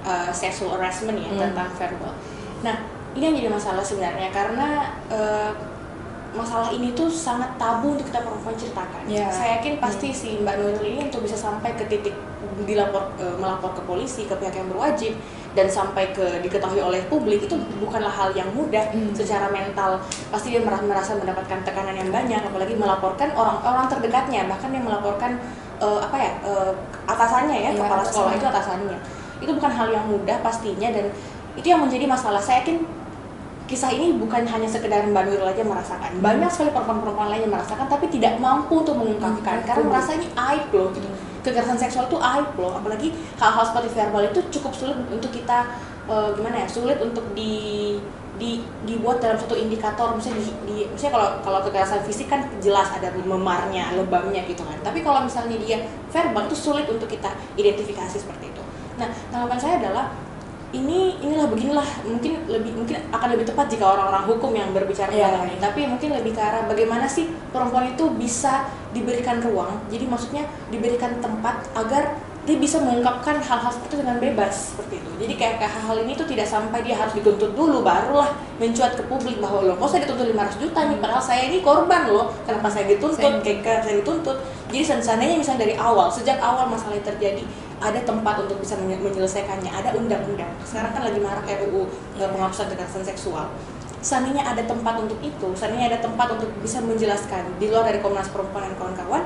eh, 0.00 0.32
sexual 0.32 0.74
harassment 0.74 1.20
ya 1.20 1.28
Hmm. 1.28 1.38
tentang 1.38 1.68
verbal. 1.76 2.16
Nah, 2.64 2.76
ini 3.12 3.22
yang 3.22 3.36
jadi 3.36 3.50
masalah 3.52 3.84
sebenarnya 3.84 4.32
karena 4.32 4.88
eh, 5.06 5.50
masalah 6.30 6.70
ini 6.70 6.94
tuh 6.94 7.10
sangat 7.10 7.58
tabu 7.58 7.98
untuk 7.98 8.06
kita 8.06 8.22
perempuan 8.22 8.54
ceritakan. 8.54 9.02
Ya. 9.10 9.26
Saya 9.30 9.58
yakin 9.58 9.82
pasti 9.82 10.14
si 10.14 10.38
Mbak 10.38 10.54
Nuril 10.56 10.84
ini 10.86 11.00
untuk 11.10 11.26
bisa 11.26 11.34
sampai 11.34 11.74
ke 11.74 11.84
titik 11.90 12.14
dilapor 12.62 13.10
eh, 13.18 13.34
melapor 13.40 13.72
ke 13.74 13.82
polisi 13.82 14.28
ke 14.28 14.34
pihak 14.36 14.52
yang 14.52 14.68
berwajib 14.68 15.16
dan 15.56 15.66
sampai 15.66 16.12
ke 16.14 16.38
diketahui 16.44 16.78
oleh 16.78 17.02
publik 17.10 17.42
itu 17.42 17.56
bukanlah 17.82 18.12
hal 18.12 18.30
yang 18.36 18.46
mudah 18.54 18.82
Hmm. 18.90 19.10
secara 19.16 19.50
mental 19.50 19.98
pasti 20.30 20.54
dia 20.54 20.62
merasa, 20.62 20.84
merasa 20.84 21.10
mendapatkan 21.18 21.62
tekanan 21.66 21.94
yang 21.96 22.10
banyak 22.12 22.38
apalagi 22.38 22.74
melaporkan 22.78 23.32
orang-orang 23.34 23.86
terdekatnya 23.90 24.46
bahkan 24.46 24.70
yang 24.70 24.84
melaporkan 24.86 25.40
eh, 25.80 26.00
apa 26.04 26.16
ya 26.20 26.30
eh, 26.46 26.72
atasannya 27.08 27.56
ya 27.56 27.70
Ya, 27.74 27.80
kepala 27.80 28.02
sekolah 28.04 28.32
itu 28.36 28.46
atasannya 28.46 28.98
itu 29.40 29.50
bukan 29.56 29.72
hal 29.72 29.88
yang 29.88 30.04
mudah 30.04 30.36
pastinya 30.44 30.88
dan 30.92 31.08
itu 31.56 31.66
yang 31.66 31.80
menjadi 31.80 32.04
masalah 32.06 32.38
saya 32.38 32.60
yakin 32.62 32.84
kisah 33.70 33.94
ini 33.94 34.18
bukan 34.18 34.42
hanya 34.50 34.66
sekedar 34.66 35.06
Mbak 35.06 35.30
Nuril 35.30 35.46
aja 35.46 35.62
merasakan. 35.62 36.18
Banyak 36.18 36.50
sekali 36.50 36.74
perempuan-perempuan 36.74 37.30
lain 37.30 37.46
yang 37.46 37.54
merasakan 37.54 37.86
tapi 37.86 38.10
tidak 38.10 38.42
mampu 38.42 38.82
untuk 38.82 38.98
mengungkapkan 38.98 39.62
Hmm, 39.62 39.66
karena 39.70 39.82
merasa 39.86 40.18
ini 40.18 40.26
aib 40.26 40.74
loh 40.74 40.90
gitu. 40.90 41.06
Kekerasan 41.46 41.78
seksual 41.78 42.10
itu 42.10 42.18
aib 42.18 42.50
loh, 42.58 42.82
apalagi 42.82 43.14
hal-hal 43.38 43.64
seperti 43.64 43.88
verbal 43.94 44.26
itu 44.26 44.40
cukup 44.58 44.72
sulit 44.74 44.98
untuk 45.06 45.30
kita 45.30 45.70
eh, 46.10 46.28
gimana 46.34 46.66
ya? 46.66 46.68
Sulit 46.68 46.98
untuk 46.98 47.22
di 47.38 47.94
di 48.40 48.64
dibuat 48.88 49.20
dalam 49.20 49.36
satu 49.36 49.52
indikator 49.52 50.16
misalnya 50.16 50.40
di, 50.40 50.52
di 50.64 50.76
misalnya 50.88 51.12
kalau 51.20 51.28
kalau 51.44 51.60
kekerasan 51.68 52.00
fisik 52.08 52.32
kan 52.32 52.48
jelas 52.64 52.88
ada 52.88 53.12
memarnya 53.12 53.92
lebamnya 53.92 54.40
gitu 54.48 54.64
kan 54.64 54.80
tapi 54.80 55.04
kalau 55.04 55.20
misalnya 55.20 55.60
dia 55.60 55.84
verbal 56.08 56.48
itu 56.48 56.56
sulit 56.56 56.88
untuk 56.88 57.04
kita 57.04 57.28
identifikasi 57.60 58.16
seperti 58.16 58.48
itu 58.48 58.64
nah 58.96 59.12
tanggapan 59.28 59.60
saya 59.60 59.74
adalah 59.84 60.08
ini 60.70 61.18
inilah 61.18 61.50
beginilah. 61.50 61.88
Mungkin 62.06 62.46
lebih 62.46 62.72
mungkin 62.78 62.96
akan 63.10 63.28
lebih 63.34 63.46
tepat 63.50 63.66
jika 63.70 63.84
orang-orang 63.90 64.24
hukum 64.30 64.52
yang 64.54 64.70
berbicara 64.70 65.10
Iya. 65.10 65.26
tentang 65.30 65.50
ini. 65.50 65.58
tapi 65.58 65.80
mungkin 65.86 66.08
lebih 66.14 66.32
ke 66.34 66.40
arah 66.42 66.62
bagaimana 66.70 67.06
sih 67.10 67.26
perempuan 67.50 67.90
itu 67.90 68.06
bisa 68.14 68.70
diberikan 68.94 69.42
ruang. 69.42 69.82
Jadi 69.90 70.04
maksudnya 70.06 70.46
diberikan 70.70 71.18
tempat 71.18 71.66
agar 71.74 72.14
dia 72.48 72.56
bisa 72.56 72.80
mengungkapkan 72.80 73.36
hal-hal 73.36 73.68
seperti 73.68 73.94
itu 73.94 73.98
dengan 74.00 74.16
bebas 74.16 74.72
seperti 74.72 74.96
itu. 74.96 75.10
Jadi 75.20 75.34
kayak, 75.36 75.54
kayak 75.60 75.72
hal-hal 75.76 75.96
ini 76.08 76.12
tuh 76.16 76.24
tidak 76.24 76.48
sampai 76.48 76.80
dia 76.80 76.96
harus 76.96 77.12
dituntut 77.12 77.52
dulu 77.52 77.84
barulah 77.84 78.32
mencuat 78.56 78.96
ke 78.96 79.04
publik 79.04 79.36
bahwa 79.44 79.60
loh 79.60 79.76
kok 79.76 79.92
saya 79.92 80.08
dituntut 80.08 80.32
500 80.32 80.56
juta 80.56 80.80
nih? 80.88 80.98
Padahal 80.98 81.20
saya 81.22 81.42
ini 81.52 81.60
korban 81.60 82.08
loh. 82.08 82.32
Kenapa 82.48 82.72
saya 82.72 82.88
dituntut? 82.88 83.44
Kayak 83.44 83.84
saya 83.84 84.00
dituntut. 84.00 84.40
Jadi 84.72 84.82
seandainya 84.86 85.36
misalnya 85.36 85.68
dari 85.68 85.74
awal 85.76 86.08
sejak 86.08 86.40
awal 86.40 86.64
masalah 86.64 86.96
terjadi 87.04 87.44
ada 87.80 88.00
tempat 88.04 88.44
untuk 88.44 88.60
bisa 88.60 88.76
menye- 88.76 89.00
menyelesaikannya 89.00 89.72
ada 89.72 89.96
undang-undang 89.96 90.52
sekarang 90.62 90.92
kan 90.92 91.02
lagi 91.08 91.18
marak 91.18 91.48
RUU 91.48 91.88
penghapusan 92.20 92.68
kekerasan 92.70 93.02
seksual 93.02 93.48
seandainya 94.04 94.44
ada 94.44 94.62
tempat 94.64 95.00
untuk 95.00 95.16
itu 95.24 95.48
seandainya 95.56 95.96
ada 95.96 95.98
tempat 96.04 96.36
untuk 96.36 96.48
bisa 96.60 96.84
menjelaskan 96.84 97.56
di 97.56 97.72
luar 97.72 97.88
dari 97.88 98.00
Komnas 98.04 98.28
Perempuan 98.28 98.68
dan 98.68 98.74
kawan-kawan 98.76 99.24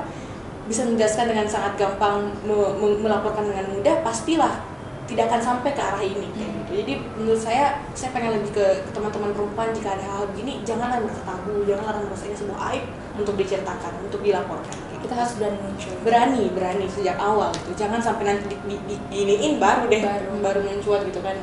bisa 0.65 0.81
menjelaskan 0.81 1.29
dengan 1.29 1.45
sangat 1.45 1.77
gampang 1.77 2.31
me- 2.41 2.73
me- 2.81 2.99
melaporkan 3.03 3.45
dengan 3.45 3.69
mudah 3.69 4.01
pastilah 4.01 4.75
tidak 5.05 5.29
akan 5.29 5.41
sampai 5.41 5.69
ke 5.77 5.81
arah 5.81 6.01
ini 6.01 6.33
kayak 6.33 6.49
gitu. 6.49 6.71
Jadi 6.81 6.93
menurut 7.13 7.37
saya 7.37 7.77
saya 7.93 8.09
pengen 8.09 8.41
lebih 8.41 8.57
ke, 8.57 8.65
teman-teman 8.89 9.37
perempuan 9.37 9.69
jika 9.69 9.93
ada 9.93 10.01
hal 10.01 10.25
begini 10.33 10.65
janganlah 10.65 10.97
merasa 10.97 11.21
tabu, 11.21 11.61
janganlah 11.61 12.01
merasa 12.01 12.25
ini 12.25 12.33
sebuah 12.33 12.59
aib 12.73 12.83
untuk 13.13 13.37
diceritakan, 13.37 14.01
untuk 14.01 14.25
dilaporkan. 14.25 14.73
Gitu. 15.05 15.13
kita 15.13 15.15
harus 15.21 15.33
berani 15.37 15.57
muncul 15.61 15.93
Berani, 16.01 16.43
berani 16.49 16.85
sejak 16.89 17.17
awal 17.21 17.53
gitu. 17.53 17.85
Jangan 17.85 18.01
sampai 18.01 18.23
nanti 18.25 18.49
di, 18.49 18.57
di, 18.65 18.75
di- 18.89 19.03
diginiin 19.13 19.61
baru 19.61 19.85
deh 19.85 20.01
Baru. 20.01 20.31
baru 20.41 20.59
mencuat 20.65 21.05
gitu 21.05 21.21
kan. 21.21 21.37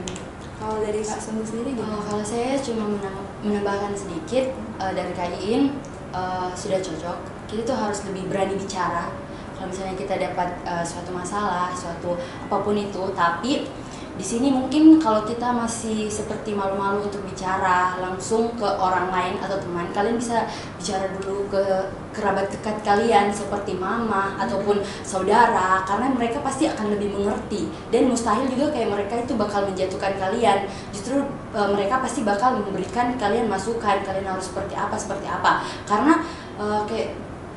kalau 0.58 0.78
dari 0.78 1.02
kak 1.02 1.18
Sumbu 1.18 1.42
sendiri 1.42 1.74
Uh, 1.74 1.82
gimana 1.82 1.98
kalau 2.02 2.22
saya 2.22 2.54
cuma 2.58 2.84
menam- 2.86 3.26
menambahkan 3.42 3.92
sedikit 3.98 4.54
uh, 4.78 4.90
dari 4.94 5.10
Kak 5.14 5.34
Iin 5.42 5.74
uh, 6.14 6.50
sudah 6.54 6.78
cocok. 6.78 7.18
Kita 7.50 7.62
tuh 7.66 7.76
harus 7.78 8.02
lebih 8.06 8.30
berani 8.30 8.54
bicara. 8.54 9.10
Kalau 9.58 9.66
misalnya 9.70 9.94
kita 9.98 10.14
dapat 10.18 10.54
uh, 10.66 10.82
suatu 10.86 11.10
masalah, 11.10 11.70
suatu 11.74 12.14
apa 12.18 12.56
pun 12.62 12.74
itu, 12.78 13.02
tapi 13.14 13.66
di 14.12 14.20
sini 14.20 14.52
mungkin 14.52 15.00
kalau 15.00 15.24
kita 15.24 15.56
masih 15.56 16.04
seperti 16.04 16.52
malu-malu 16.52 17.08
untuk 17.08 17.24
bicara 17.24 17.96
langsung 17.96 18.52
ke 18.60 18.68
orang 18.68 19.08
lain 19.08 19.40
atau 19.40 19.56
teman, 19.56 19.88
kalian 19.96 20.20
bisa 20.20 20.44
bicara 20.76 21.08
dulu 21.16 21.48
ke 21.48 21.64
kerabat 22.12 22.52
dekat 22.52 22.76
kalian 22.84 23.32
seperti 23.32 23.72
mama 23.72 24.36
ataupun 24.36 24.84
saudara 25.00 25.80
karena 25.88 26.12
mereka 26.12 26.44
pasti 26.44 26.68
akan 26.68 26.92
lebih 26.92 27.08
mengerti. 27.16 27.72
Dan 27.88 28.12
mustahil 28.12 28.44
juga 28.52 28.76
kayak 28.76 28.92
mereka 28.92 29.14
itu 29.16 29.32
bakal 29.32 29.64
menjatuhkan 29.64 30.12
kalian. 30.20 30.68
Justru 30.92 31.24
e, 31.56 31.60
mereka 31.72 32.04
pasti 32.04 32.20
bakal 32.20 32.60
memberikan 32.60 33.16
kalian 33.16 33.48
masukan 33.48 34.04
kalian 34.04 34.28
harus 34.28 34.52
seperti 34.52 34.76
apa 34.76 34.92
seperti 35.00 35.24
apa. 35.24 35.64
Karena 35.88 36.20
e, 36.60 36.64
kayak 36.84 37.08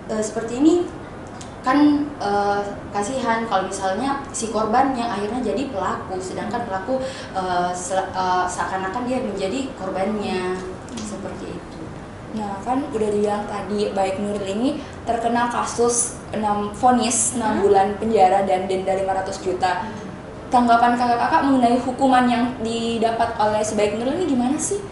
e, 0.08 0.16
seperti 0.24 0.64
ini 0.64 0.88
kan 1.66 1.80
e, 2.22 2.32
kasihan 2.94 3.42
kalau 3.50 3.66
misalnya 3.66 4.22
si 4.30 4.54
korban 4.54 4.94
yang 4.94 5.10
akhirnya 5.10 5.42
jadi 5.42 5.74
pelaku 5.74 6.22
sedangkan 6.22 6.62
pelaku 6.70 7.02
se- 7.74 7.98
e, 8.14 8.26
seakan-akan 8.46 9.04
dia 9.10 9.26
menjadi 9.26 9.74
korbannya 9.74 10.62
seperti 10.94 11.58
itu 11.58 11.80
Nah 12.36 12.60
kan 12.68 12.84
udah 12.92 13.10
dibilang 13.16 13.48
tadi 13.48 13.96
baik 13.96 14.20
Nuril 14.20 14.44
ini 14.44 14.70
terkena 15.08 15.48
kasus 15.48 16.20
6 16.36 16.76
vonis 16.76 17.40
6 17.40 17.40
Hmm. 17.40 17.64
bulan 17.64 17.88
penjara 17.96 18.44
dan 18.44 18.68
denda 18.68 18.92
500 18.92 19.40
juta. 19.40 19.88
Tanggapan 20.52 21.00
kakak-kakak 21.00 21.48
mengenai 21.48 21.80
hukuman 21.80 22.28
yang 22.28 22.52
didapat 22.60 23.40
oleh 23.40 23.64
sebaik 23.64 23.96
Nuril 23.96 24.20
ini 24.20 24.36
gimana 24.36 24.60
sih? 24.60 24.84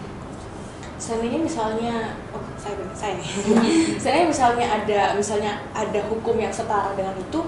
Seandainya 0.96 1.44
misalnya, 1.44 2.16
saya 2.64 2.74
saya 2.96 3.12
nih. 3.14 3.28
Seandainya 4.00 4.26
misalnya 4.26 4.66
ada 4.72 5.00
misalnya 5.12 5.52
ada 5.70 6.00
hukum 6.08 6.40
yang 6.40 6.48
setara 6.48 6.96
dengan 6.96 7.12
itu, 7.14 7.38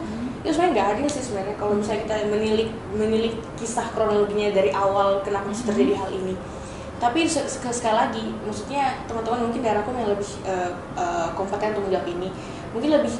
itu 0.44 0.50
sebenarnya 0.52 0.72
nggak 0.76 0.88
adil 0.92 1.06
sih 1.08 1.22
sebenarnya 1.24 1.56
kalau 1.56 1.74
misalnya 1.74 2.04
kita 2.04 2.14
menilik 2.28 2.68
menilik 2.92 3.34
kisah 3.56 3.88
kronologinya 3.90 4.52
dari 4.52 4.70
awal 4.70 5.24
kenapa 5.24 5.48
bisa 5.48 5.64
terjadi 5.64 5.96
hal 5.96 6.10
ini. 6.12 6.36
Tapi 6.96 7.24
se- 7.24 7.44
se- 7.44 7.60
sekali 7.72 7.92
lagi, 7.92 8.24
maksudnya 8.40 9.04
teman-teman 9.04 9.48
mungkin 9.48 9.60
dari 9.60 9.76
aku 9.76 9.92
yang 9.92 10.08
lebih 10.08 10.30
eh, 10.44 10.70
eh, 10.96 11.28
kompeten 11.32 11.72
untuk 11.72 11.88
menjawab 11.88 12.08
ini, 12.08 12.28
mungkin 12.72 12.90
lebih 12.92 13.12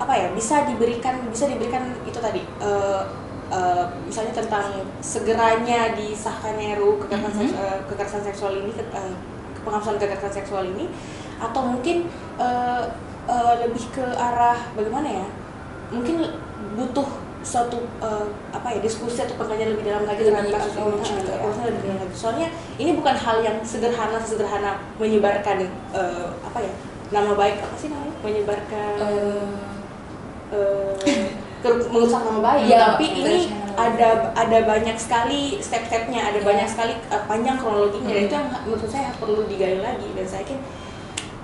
apa 0.00 0.16
ya 0.16 0.28
bisa 0.32 0.64
diberikan 0.64 1.20
bisa 1.28 1.44
diberikan 1.46 1.90
itu 2.02 2.18
tadi 2.18 2.42
eh, 2.42 3.02
eh, 3.50 3.84
misalnya 4.06 4.30
tentang 4.32 4.66
segeranya 5.02 5.94
disahkannya 5.94 6.78
RUU 6.78 7.02
kekerasan, 7.02 7.34
Mhm. 7.34 7.40
seks- 7.50 7.58
eh, 7.58 7.78
kekerasan 7.86 8.22
seksual 8.24 8.52
ini 8.56 8.70
ke- 8.70 8.86
eh, 8.88 9.14
penghapusan 9.60 9.98
kekerasan 9.98 10.32
seksual 10.32 10.64
ini 10.64 10.86
atau 11.40 11.62
mungkin 11.66 11.96
eh, 12.36 12.82
eh, 13.26 13.54
lebih 13.64 13.84
ke 13.90 14.04
arah 14.14 14.60
bagaimana 14.72 15.08
ya? 15.10 15.26
Mungkin 15.90 16.22
butuh 16.76 17.08
suatu 17.40 17.80
eh, 17.98 18.26
apa 18.52 18.68
ya 18.70 18.78
diskusi 18.78 19.18
atau 19.18 19.34
pengkajian 19.34 19.72
lebih 19.72 19.88
dalam 19.88 20.04
lagi 20.04 20.22
Lebih 20.22 20.52
kasus 20.52 20.76
ini. 20.76 21.00
Gitu 21.00 21.24
ya. 21.24 21.36
Approach-nya 21.40 21.64
lebih 21.66 21.80
dalam 21.82 21.98
lagi. 21.98 22.14
Soalnya 22.14 22.48
ini 22.76 22.90
bukan 22.92 23.16
hal 23.16 23.36
yang 23.40 23.56
sederhana 23.64 24.20
sederhana 24.20 24.76
menyebarkan 24.96 25.64
eh, 25.90 26.28
apa 26.44 26.58
ya 26.60 26.72
nama 27.10 27.32
baik 27.34 27.58
apa 27.58 27.74
sih 27.74 27.88
namanya? 27.88 28.14
Menyebarkan 28.20 28.92
eh, 30.52 30.94
ke- 31.62 31.88
merusak 31.88 32.20
nama 32.24 32.40
baik. 32.42 32.64
Iya, 32.66 32.78
tapi 32.92 33.06
ini 33.14 33.36
ada 33.76 34.08
ada 34.34 34.58
banyak 34.66 34.96
sekali 34.96 35.56
step-stepnya 35.58 36.20
ada 36.28 36.38
Iya. 36.40 36.46
banyak 36.46 36.68
sekali 36.68 36.92
uh, 37.08 37.22
panjang 37.24 37.56
kronologinya. 37.56 38.08
Dan 38.08 38.16
Hmm. 38.16 38.26
itu 38.28 38.34
yang 38.34 38.48
menurut 38.64 38.90
saya 38.90 39.08
perlu 39.16 39.44
digali 39.46 39.80
lagi. 39.80 40.08
Dan 40.12 40.24
saya 40.24 40.42
yakin 40.44 40.58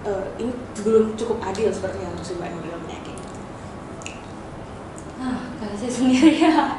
uh, 0.07 0.25
ini 0.39 0.53
belum 0.81 1.19
cukup 1.19 1.43
adil 1.43 1.69
seperti 1.75 1.99
yang 2.01 2.15
si 2.23 2.33
Mbak 2.39 2.51
Nuril 2.55 2.79
menyakini 2.87 3.23
Ah, 5.17 5.49
kalau 5.57 5.73
saya 5.81 5.89
sendiri 5.89 6.45
ya. 6.45 6.77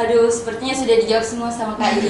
Aduh, 0.00 0.32
sepertinya 0.32 0.72
sudah 0.72 0.96
dijawab 1.04 1.20
semua 1.20 1.50
sama 1.52 1.76
Kak 1.76 2.00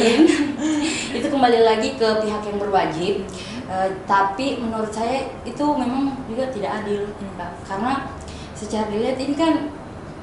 itu 1.19 1.27
kembali 1.27 1.67
lagi 1.67 1.99
ke 1.99 2.09
pihak 2.23 2.43
yang 2.47 2.59
berwajib. 2.63 3.27
Eh, 3.67 3.91
tapi 4.07 4.63
menurut 4.63 4.95
saya 4.95 5.27
itu 5.43 5.67
memang 5.75 6.15
juga 6.31 6.47
tidak 6.55 6.85
adil, 6.85 7.11
Kak. 7.35 7.53
Karena 7.67 8.07
secara 8.55 8.87
dilihat 8.87 9.19
ini 9.19 9.35
kan 9.35 9.75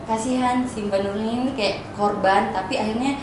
kasihan 0.07 0.63
si 0.63 0.87
Mbak 0.87 1.03
Nuril 1.03 1.27
ini 1.27 1.51
kayak 1.51 1.83
korban, 1.99 2.55
tapi 2.55 2.79
akhirnya 2.79 3.19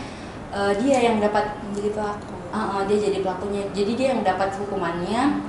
eh, 0.53 0.73
dia 0.85 1.09
yang 1.09 1.17
dapat 1.17 1.49
Menjadi 1.73 1.89
pelaku. 1.97 2.33
Ah, 2.53 2.77
ah, 2.77 2.81
dia 2.85 3.01
jadi 3.01 3.25
pelakunya. 3.25 3.65
Jadi 3.73 3.91
dia 3.97 4.07
yang 4.13 4.21
dapat 4.21 4.53
hukumannya. 4.61 5.41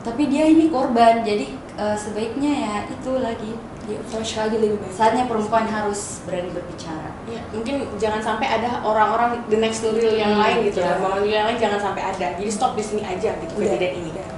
Tapi 0.00 0.22
dia 0.26 0.44
ini 0.44 0.68
korban. 0.68 1.20
Jadi 1.20 1.46
eh, 1.74 1.96
sebaiknya 1.96 2.52
ya 2.52 2.74
itu 2.86 3.12
lagi 3.16 3.52
Di 3.80 3.96
approach 3.96 4.36
lagi 4.36 4.56
lebih 4.56 4.78
baik. 4.78 4.92
saatnya 4.92 5.24
perempuan 5.24 5.66
harus 5.66 6.22
berani 6.22 6.52
berbicara. 6.52 7.10
ya 7.26 7.40
mungkin 7.50 7.74
jangan 7.96 8.20
sampai 8.20 8.46
ada 8.48 8.78
orang-orang 8.80 9.42
the 9.46 9.56
next 9.56 9.82
Nuril 9.82 10.14
yang 10.14 10.34
Hmm, 10.34 10.42
lain 10.42 10.56
gitu 10.64 10.78
ya. 10.78 10.94
yang 11.20 11.44
lain 11.46 11.58
jangan 11.58 11.80
sampai 11.80 12.02
ada 12.04 12.26
jadi 12.34 12.50
stop 12.50 12.74
di 12.74 12.82
sini 12.82 13.02
aja 13.02 13.34
gitu 13.34 13.50
Udah. 13.52 13.66
kejadian 13.66 13.92
ini 13.96 14.10
gitu. 14.10 14.30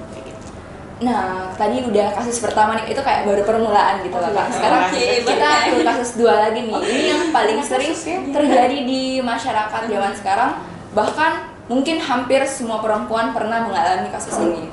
Nah, 1.01 1.51
tadi 1.53 1.83
udah 1.83 2.07
kasus 2.13 2.39
pertama 2.39 2.79
nih, 2.79 2.85
itu 2.87 3.01
kayak 3.01 3.27
baru 3.27 3.43
permulaan 3.43 4.01
gitu 4.01 4.15
Oh, 4.15 4.23
loh. 4.23 4.31
Kak. 4.31 4.47
Sekarang 4.49 4.81
Oke, 4.87 5.05
kita 5.21 5.49
ke 5.67 5.79
kasus 5.83 6.09
dua 6.15 6.33
lagi 6.39 6.59
nih. 6.63 6.73
Ini 6.79 7.03
yang 7.11 7.23
paling 7.29 7.59
sering 7.61 7.91
ya. 7.93 8.17
terjadi 8.31 8.77
di 8.81 9.01
masyarakat 9.19 9.81
zaman 9.83 10.13
sekarang. 10.15 10.51
Bahkan 10.93 11.31
mungkin 11.67 11.97
hampir 11.99 12.41
semua 12.47 12.79
perempuan 12.79 13.35
pernah 13.35 13.67
mengalami 13.67 14.07
kasus 14.09 14.33
ini. 14.39 14.71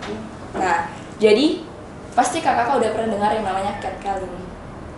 Nah, 0.57 0.91
jadi 1.23 1.63
pasti 2.11 2.43
kakak 2.43 2.75
udah 2.81 2.91
pernah 2.91 3.09
dengar 3.15 3.31
yang 3.35 3.47
namanya 3.47 3.79
catcalling. 3.79 4.35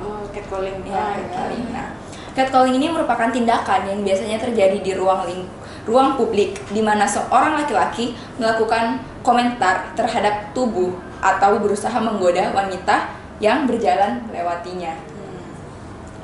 oh 0.03 0.25
catcalling 0.33 0.81
Ya, 0.89 0.97
Ah, 0.97 1.13
catcalling. 1.15 1.65
Nah, 1.71 1.89
catcalling 2.33 2.75
ini 2.81 2.87
merupakan 2.89 3.29
tindakan 3.29 3.85
yang 3.85 4.01
biasanya 4.01 4.41
terjadi 4.41 4.79
di 4.81 4.93
ruang 4.97 5.29
ling 5.29 5.45
ruang 5.83 6.15
publik 6.15 6.63
di 6.71 6.79
mana 6.79 7.03
seorang 7.03 7.59
laki-laki 7.59 8.15
melakukan 8.39 9.03
komentar 9.27 9.91
terhadap 9.99 10.55
tubuh 10.55 10.95
atau 11.19 11.59
berusaha 11.59 11.95
menggoda 11.99 12.55
wanita 12.55 13.11
yang 13.43 13.67
berjalan 13.67 14.23
melewatinya. 14.31 14.95
Hmm. 14.95 15.43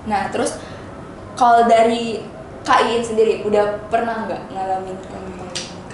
Nah, 0.07 0.31
terus 0.31 0.63
kalau 1.35 1.67
dari 1.67 2.23
Kak 2.63 2.87
Iin 2.87 3.03
sendiri 3.03 3.43
udah 3.43 3.83
pernah 3.91 4.27
nggak 4.31 4.55
ngalamin 4.55 4.95
catcalling? 5.03 5.37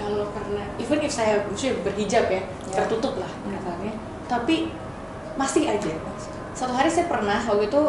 kalau 0.05 0.29
karena 0.37 0.61
even 0.77 1.01
if 1.01 1.09
saya 1.09 1.41
maksudnya 1.49 1.81
berhijab 1.81 2.29
Ya. 2.29 2.41
Tertutup 2.75 3.15
lah 3.17 3.31
kasarnya 3.47 3.93
tapi 4.25 4.69
masih 5.35 5.67
aja. 5.67 5.93
Satu 6.55 6.71
hari 6.71 6.87
saya 6.87 7.11
pernah 7.11 7.35
waktu 7.43 7.67
itu 7.67 7.81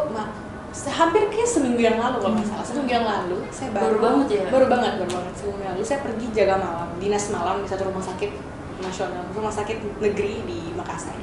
hampir 0.90 1.22
kayak 1.32 1.48
seminggu 1.48 1.80
yang 1.80 1.96
lalu 1.96 2.18
kalau 2.20 2.34
nggak 2.36 2.48
salah. 2.50 2.66
Seminggu 2.66 2.90
yang 2.90 3.06
lalu 3.06 3.38
saya 3.54 3.70
baru, 3.72 3.82
Baru 3.86 3.98
banget 4.02 4.26
ya? 4.28 4.44
baru 4.50 4.66
banget 4.66 4.92
baru 5.00 5.10
banget. 5.16 5.32
Seminggu 5.38 5.60
yang 5.62 5.72
lalu 5.78 5.84
saya 5.86 6.00
pergi 6.02 6.26
jaga 6.34 6.54
malam 6.58 6.88
dinas 6.98 7.24
malam 7.30 7.56
di 7.62 7.68
satu 7.70 7.82
rumah 7.88 8.04
sakit 8.04 8.30
nasional 8.76 9.24
rumah 9.32 9.52
sakit 9.52 9.78
negeri 10.04 10.44
di 10.44 10.58
Makassar 10.76 11.16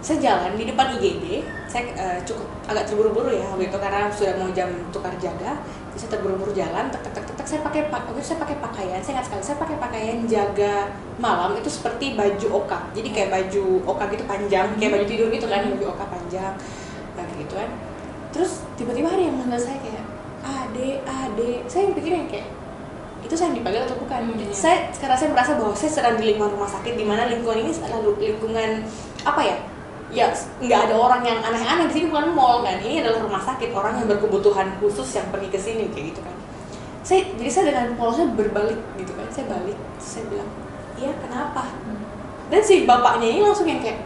saya 0.00 0.16
jalan 0.16 0.56
di 0.56 0.64
depan 0.64 0.96
IGD 0.96 1.44
saya 1.68 1.92
eh, 1.92 2.18
cukup 2.24 2.48
agak 2.66 2.88
terburu-buru 2.88 3.30
ya 3.30 3.46
waktu 3.52 3.68
itu 3.68 3.78
karena 3.78 4.08
sudah 4.10 4.32
mau 4.40 4.50
jam 4.50 4.66
tukar 4.90 5.12
jaga. 5.20 5.60
Jadi 5.92 5.98
saya 6.02 6.10
terburu-buru 6.16 6.50
jalan 6.56 6.88
tek 6.88 7.02
tek 7.04 7.12
tek 7.14 7.34
tek, 7.36 7.46
saya 7.46 7.60
pakai 7.62 7.80
pak 7.92 8.08
waktu 8.08 8.18
itu 8.18 8.26
saya 8.32 8.38
pakai 8.42 8.56
pakaian. 8.58 8.98
Saya 9.04 9.12
ingat 9.20 9.26
sekali 9.28 9.42
saya 9.44 9.56
pakai 9.60 9.76
pakaian 9.78 10.18
jaga 10.24 10.74
malam 11.20 11.54
itu 11.54 11.70
seperti 11.70 12.16
baju 12.16 12.64
oka. 12.64 12.78
Jadi 12.96 13.08
kayak 13.12 13.30
baju 13.30 13.64
oka 13.86 14.04
gitu 14.10 14.24
panjang 14.24 14.66
kayak 14.80 14.92
baju 14.98 15.04
tidur 15.06 15.28
gitu 15.30 15.46
kan 15.46 15.62
baju 15.68 15.86
oka 15.92 16.04
panjang. 16.08 16.52
Nah, 17.14 17.22
kayak 17.22 17.38
gitu 17.44 17.54
kan. 17.54 17.70
Terus 18.32 18.52
tiba-tiba 18.80 19.08
ada 19.12 19.22
yang 19.22 19.36
manggil 19.36 19.60
saya 19.60 19.78
kayak 19.84 20.04
ade 20.40 20.88
ade. 21.04 21.50
Saya 21.68 21.92
pikirnya 21.92 22.24
kayak 22.26 22.48
itu 23.20 23.34
saya 23.36 23.52
dipanggil 23.52 23.84
atau 23.84 24.00
bukan? 24.00 24.32
Hmm, 24.32 24.40
iya. 24.40 24.48
saya 24.48 24.76
sekarang 24.96 25.18
saya 25.20 25.30
merasa 25.36 25.52
bahwa 25.60 25.76
saya 25.76 25.92
sedang 25.92 26.16
di 26.16 26.34
lingkungan 26.34 26.56
rumah 26.56 26.70
sakit 26.72 26.96
di 26.96 27.04
mana 27.04 27.28
lingkungan 27.28 27.62
ini 27.62 27.70
adalah 27.76 28.00
lingkungan 28.16 28.70
apa 29.28 29.42
ya 29.44 29.56
ya 30.10 30.26
nggak 30.58 30.80
ada 30.90 30.94
orang 30.98 31.22
yang 31.22 31.38
aneh-aneh 31.38 31.86
di 31.86 31.94
sini 31.94 32.06
bukan 32.10 32.34
mall 32.34 32.66
kan? 32.66 32.82
Ini 32.82 33.06
adalah 33.06 33.22
rumah 33.22 33.42
sakit 33.42 33.70
orang 33.70 34.02
yang 34.02 34.06
berkebutuhan 34.10 34.66
khusus 34.82 35.06
yang 35.14 35.26
pergi 35.30 35.48
ke 35.54 35.58
sini 35.58 35.86
kayak 35.94 36.14
gitu 36.14 36.20
kan? 36.26 36.34
Saya 37.06 37.20
jadi 37.38 37.50
saya 37.50 37.64
dengan 37.70 37.94
polosnya 37.94 38.26
berbalik 38.34 38.78
gitu 38.98 39.12
kan? 39.14 39.26
Saya 39.30 39.46
balik 39.46 39.78
saya 40.02 40.26
bilang 40.26 40.50
iya 40.98 41.10
kenapa? 41.22 41.70
Dan 42.50 42.60
si 42.66 42.82
bapaknya 42.82 43.26
ini 43.30 43.40
langsung 43.46 43.70
yang 43.70 43.78
kayak 43.78 44.02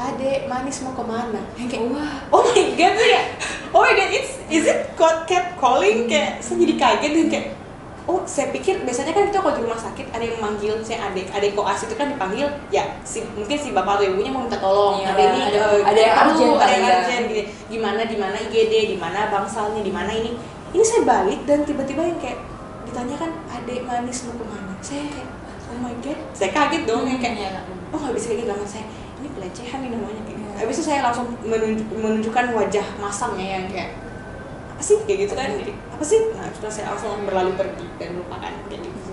adek 0.00 0.48
manis 0.48 0.80
mau 0.80 0.96
ke 0.96 1.04
mana? 1.04 1.40
Yang 1.60 1.68
kayak 1.76 1.84
Wah. 1.92 2.14
oh 2.32 2.42
my 2.48 2.64
god 2.72 2.92
saya 2.96 3.08
kayak 3.12 3.26
oh 3.76 3.80
my 3.84 3.92
god 3.92 4.10
it's 4.16 4.32
is 4.48 4.64
it 4.64 4.88
God 4.96 5.28
kept 5.28 5.60
calling? 5.60 6.08
Kayak 6.08 6.40
saya 6.40 6.56
jadi 6.64 6.74
kaget 6.80 7.10
dan 7.12 7.26
kayak 7.28 7.46
oh 8.10 8.26
saya 8.26 8.50
pikir 8.50 8.82
biasanya 8.82 9.12
kan 9.12 9.24
kita 9.24 9.38
kalau 9.38 9.54
di 9.54 9.62
rumah 9.62 9.78
sakit 9.78 10.10
ada 10.10 10.18
yang 10.20 10.38
manggil 10.38 10.74
saya 10.82 11.06
adik 11.06 11.30
adik 11.30 11.54
koas 11.54 11.78
itu 11.80 11.94
kan 11.94 12.10
dipanggil 12.10 12.50
ya 12.68 12.82
si 13.02 13.22
mungkin 13.30 13.54
si 13.54 13.70
bapak 13.70 13.96
atau 13.96 14.04
ibunya 14.04 14.28
mau 14.28 14.42
minta 14.42 14.58
tolong 14.58 14.98
Iya, 14.98 15.08
ada 15.08 15.22
ini 15.24 15.40
ada- 15.46 15.62
eh, 15.70 15.82
ada 15.86 16.00
yang 16.00 16.14
urgent 16.26 16.50
ada 16.50 16.58
kali 16.58 16.72
yang 16.72 16.82
ya. 16.82 16.94
urgent 16.98 17.24
gitu 17.24 17.42
gimana 17.70 18.00
di 18.02 18.16
mana 18.16 18.36
IGD 18.40 18.74
di 18.88 18.96
mana 18.96 19.30
bangsalnya 19.30 19.80
di 19.80 19.92
mana 19.92 20.10
ini 20.10 20.34
ini 20.70 20.82
saya 20.82 21.02
balik 21.04 21.46
dan 21.46 21.62
tiba-tiba 21.62 22.02
yang 22.02 22.18
kayak 22.18 22.42
ditanyakan 22.82 23.30
adek 23.48 23.80
manis 23.84 24.26
mau 24.26 24.34
ke 24.34 24.44
mana 24.44 24.72
saya 24.80 25.06
kayak 25.06 25.28
oh 25.70 25.78
my 25.78 25.94
god 26.02 26.18
saya 26.32 26.50
kaget 26.50 26.82
dong 26.84 27.06
yang 27.06 27.20
kayak 27.20 27.36
Iya. 27.38 27.62
oh 27.88 27.98
nggak 28.00 28.14
bisa 28.16 28.26
kayak 28.28 28.40
gitu 28.42 28.66
saya 28.66 28.84
ini 29.16 29.28
pelecehan 29.30 29.78
nih 29.80 29.90
namanya 29.92 30.22
kayak 30.26 30.38
Iya. 30.40 30.50
habis 30.58 30.74
itu 30.74 30.84
saya 30.84 31.00
langsung 31.00 31.26
menunjuk, 31.40 31.86
menunjukkan 31.92 32.44
wajah 32.50 32.86
masangnya 32.98 33.46
yang 33.54 33.64
kayak 33.70 33.90
apa 34.80 34.88
sih? 34.88 34.96
Kayak 35.04 35.18
gitu 35.28 35.34
kan. 35.36 35.48
Jadi 35.60 35.72
apa 35.76 36.04
sih? 36.08 36.20
Nah 36.32 36.48
setelah 36.56 36.72
saya 36.72 36.86
langsung 36.96 37.12
berlalu 37.28 37.52
pergi 37.52 37.86
dan 38.00 38.16
melupakan 38.16 38.48
kayak 38.72 38.80
gitu. 38.80 39.12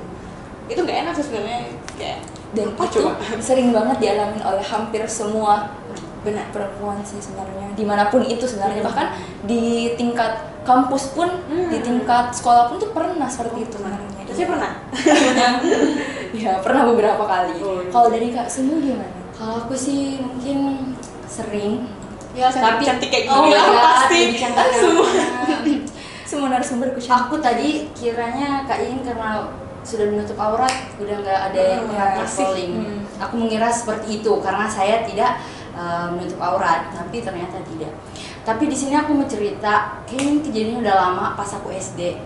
Itu 0.71 0.79
nggak 0.87 0.97
enak 1.03 1.13
sih 1.19 1.25
sebenarnya 1.27 1.59
kayak 1.99 2.19
dan 2.55 2.67
apa 2.71 2.83
itu 2.87 2.93
coba. 3.03 3.11
sering 3.51 3.75
banget 3.75 3.97
dialami 3.99 4.39
oleh 4.39 4.63
hampir 4.63 5.03
semua 5.11 5.75
benar 6.23 6.47
perempuan 6.55 7.03
sih 7.03 7.19
sebenarnya 7.19 7.75
di 7.75 7.83
mana 7.83 8.07
pun 8.07 8.23
itu 8.23 8.47
sebenarnya. 8.47 8.79
Bahkan 8.79 9.07
di 9.43 9.91
tingkat 9.99 10.39
kampus 10.63 11.11
pun 11.11 11.27
Hmm. 11.51 11.67
di 11.67 11.83
tingkat 11.83 12.31
sekolah 12.31 12.71
pun 12.71 12.79
tuh 12.79 12.95
pernah 12.95 13.27
seperti 13.27 13.67
itu 13.67 13.75
sebenarnya. 13.75 14.23
Saya 14.31 14.47
pernah. 14.47 14.71
Ya 16.37 16.59
pernah 16.59 16.83
beberapa 16.85 17.23
kali. 17.23 17.55
Oh, 17.63 17.81
iya. 17.81 17.89
kalau 17.89 18.07
dari 18.11 18.29
kak 18.29 18.45
Semu 18.51 18.77
gimana? 18.83 19.09
Kalau 19.33 19.63
aku 19.63 19.73
sih 19.73 20.19
mungkin 20.21 20.91
sering 21.25 21.87
ya 22.37 22.47
cantik, 22.53 22.85
cantik 22.85 23.09
kayak 23.09 23.25
Oh 23.27 23.43
gini 23.43 23.57
lah 23.57 23.65
God, 23.65 23.81
pasti 23.81 24.19
semua 24.77 25.07
semua 26.27 26.47
narasumber 26.53 26.93
ku 26.93 26.99
Aku 27.01 27.35
tadi 27.39 27.89
kiranya 27.97 28.67
Kak 28.67 28.77
Iin 28.83 29.01
karena 29.01 29.47
sudah 29.81 30.03
menutup 30.11 30.35
aurat, 30.35 30.91
udah 30.99 31.15
nggak 31.23 31.39
ada 31.49 31.61
yang 31.63 31.83
Hmm, 31.87 31.95
ya, 31.95 32.05
masih. 32.19 32.43
calling. 32.43 32.71
Hmm. 32.75 32.99
Aku 33.23 33.33
mengira 33.39 33.71
seperti 33.71 34.19
itu 34.19 34.31
karena 34.43 34.67
saya 34.67 35.07
tidak 35.07 35.39
uh, 35.71 36.11
menutup 36.11 36.43
aurat, 36.43 36.91
tapi 36.91 37.23
ternyata 37.23 37.63
tidak. 37.71 37.95
Tapi 38.43 38.67
di 38.67 38.75
sini 38.75 38.99
aku 38.99 39.15
mau 39.15 39.23
cerita, 39.23 40.03
kayaknya 40.03 40.27
ini 40.27 40.39
kejadiannya 40.43 40.79
udah 40.83 40.95
lama 41.07 41.25
pas 41.39 41.47
aku 41.55 41.71
SD. 41.71 42.19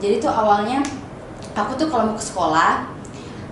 Jadi 0.00 0.14
tuh 0.16 0.32
awalnya 0.32 0.80
aku 1.52 1.76
tuh 1.76 1.92
kalau 1.92 2.08
mau 2.08 2.16
ke 2.16 2.24
sekolah 2.24 2.88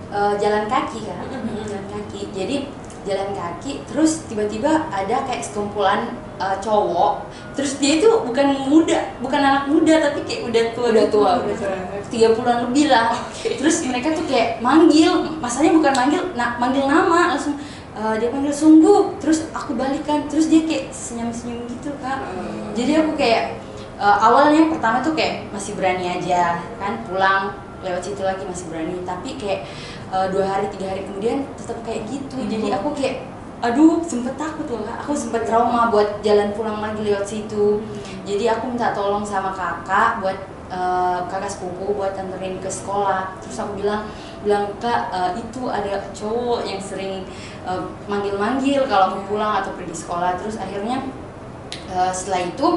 uh, 0.08 0.32
jalan 0.40 0.64
kaki 0.64 1.04
kan, 1.04 1.20
Mhm. 1.28 1.68
jalan 1.68 1.86
kaki. 1.92 2.32
Jadi 2.32 2.56
jalan 3.02 3.30
kaki, 3.34 3.82
terus 3.90 4.24
tiba-tiba 4.30 4.86
ada 4.90 5.26
kayak 5.26 5.42
sekumpulan 5.42 6.14
uh, 6.38 6.56
cowok. 6.62 7.26
Terus 7.52 7.76
dia 7.82 8.00
itu 8.00 8.08
bukan 8.08 8.56
muda, 8.66 9.12
bukan 9.20 9.40
anak 9.42 9.64
muda, 9.68 10.10
tapi 10.10 10.24
kayak 10.24 10.48
udah 10.48 10.64
tua, 10.72 10.86
Udah 10.88 11.04
gitu. 11.04 11.18
tua, 11.18 11.30
udah 11.44 11.56
tua. 11.58 11.74
tiga 12.08 12.28
bulan 12.32 12.56
lebih 12.68 12.86
lah. 12.88 13.12
Terus 13.42 13.76
mereka 13.84 14.14
tuh 14.16 14.24
kayak 14.30 14.62
manggil, 14.64 15.36
masalahnya 15.42 15.72
bukan 15.76 15.92
manggil, 15.92 16.22
nah, 16.38 16.56
manggil 16.56 16.84
nama 16.86 17.36
langsung. 17.36 17.58
uh, 17.96 18.14
dia 18.16 18.32
panggil 18.32 18.52
sungguh, 18.52 19.20
terus 19.20 19.48
aku 19.52 19.76
balikan, 19.76 20.24
terus 20.28 20.48
dia 20.48 20.64
kayak 20.64 20.88
senyum-senyum 20.92 21.68
gitu 21.68 21.92
kak. 22.00 22.24
Hmm. 22.24 22.72
Jadi 22.72 22.92
aku 23.04 23.12
kayak 23.16 23.60
uh, 24.00 24.18
awalnya 24.20 24.72
pertama 24.72 25.04
tuh 25.04 25.12
kayak 25.12 25.48
masih 25.52 25.76
berani 25.76 26.08
aja 26.08 26.60
kan 26.80 27.04
pulang 27.04 27.52
lewat 27.82 28.02
situ 28.06 28.22
lagi 28.22 28.46
masih 28.46 28.70
berani, 28.70 28.96
tapi 29.02 29.34
kayak 29.36 29.66
uh, 30.12 30.28
dua 30.28 30.44
hari 30.44 30.68
tiga 30.76 30.92
hari 30.92 31.02
kemudian 31.08 31.48
tetap 31.56 31.80
kayak 31.82 32.04
gitu. 32.06 32.36
Jadi 32.44 32.68
aku 32.70 32.92
kayak 32.92 33.26
aduh 33.62 34.02
sempet 34.02 34.34
takut 34.34 34.66
loh 34.66 34.82
kak, 34.82 35.06
aku 35.06 35.14
sempet 35.14 35.46
trauma 35.46 35.86
buat 35.86 36.18
jalan 36.20 36.50
pulang 36.52 36.82
lagi 36.82 37.00
lewat 37.02 37.24
situ. 37.24 37.80
Jadi 38.28 38.44
aku 38.50 38.74
minta 38.74 38.92
tolong 38.92 39.22
sama 39.22 39.54
kakak 39.54 40.18
buat 40.18 40.38
uh, 40.66 41.22
kakak 41.30 41.50
sepupu 41.50 41.94
buat 41.94 42.12
anterin 42.18 42.58
ke 42.58 42.66
sekolah. 42.66 43.38
Terus 43.38 43.56
aku 43.62 43.78
bilang 43.78 44.10
bilang 44.42 44.74
kak 44.82 45.14
uh, 45.14 45.30
itu 45.38 45.70
ada 45.70 46.02
cowok 46.10 46.66
yang 46.66 46.82
sering 46.82 47.22
uh, 47.62 47.86
manggil-manggil 48.10 48.82
kalau 48.90 49.14
mau 49.14 49.22
pulang 49.30 49.52
atau 49.62 49.70
pergi 49.78 49.94
sekolah. 49.94 50.34
Terus 50.42 50.58
akhirnya 50.58 51.06
uh, 51.94 52.10
setelah 52.10 52.50
itu 52.50 52.68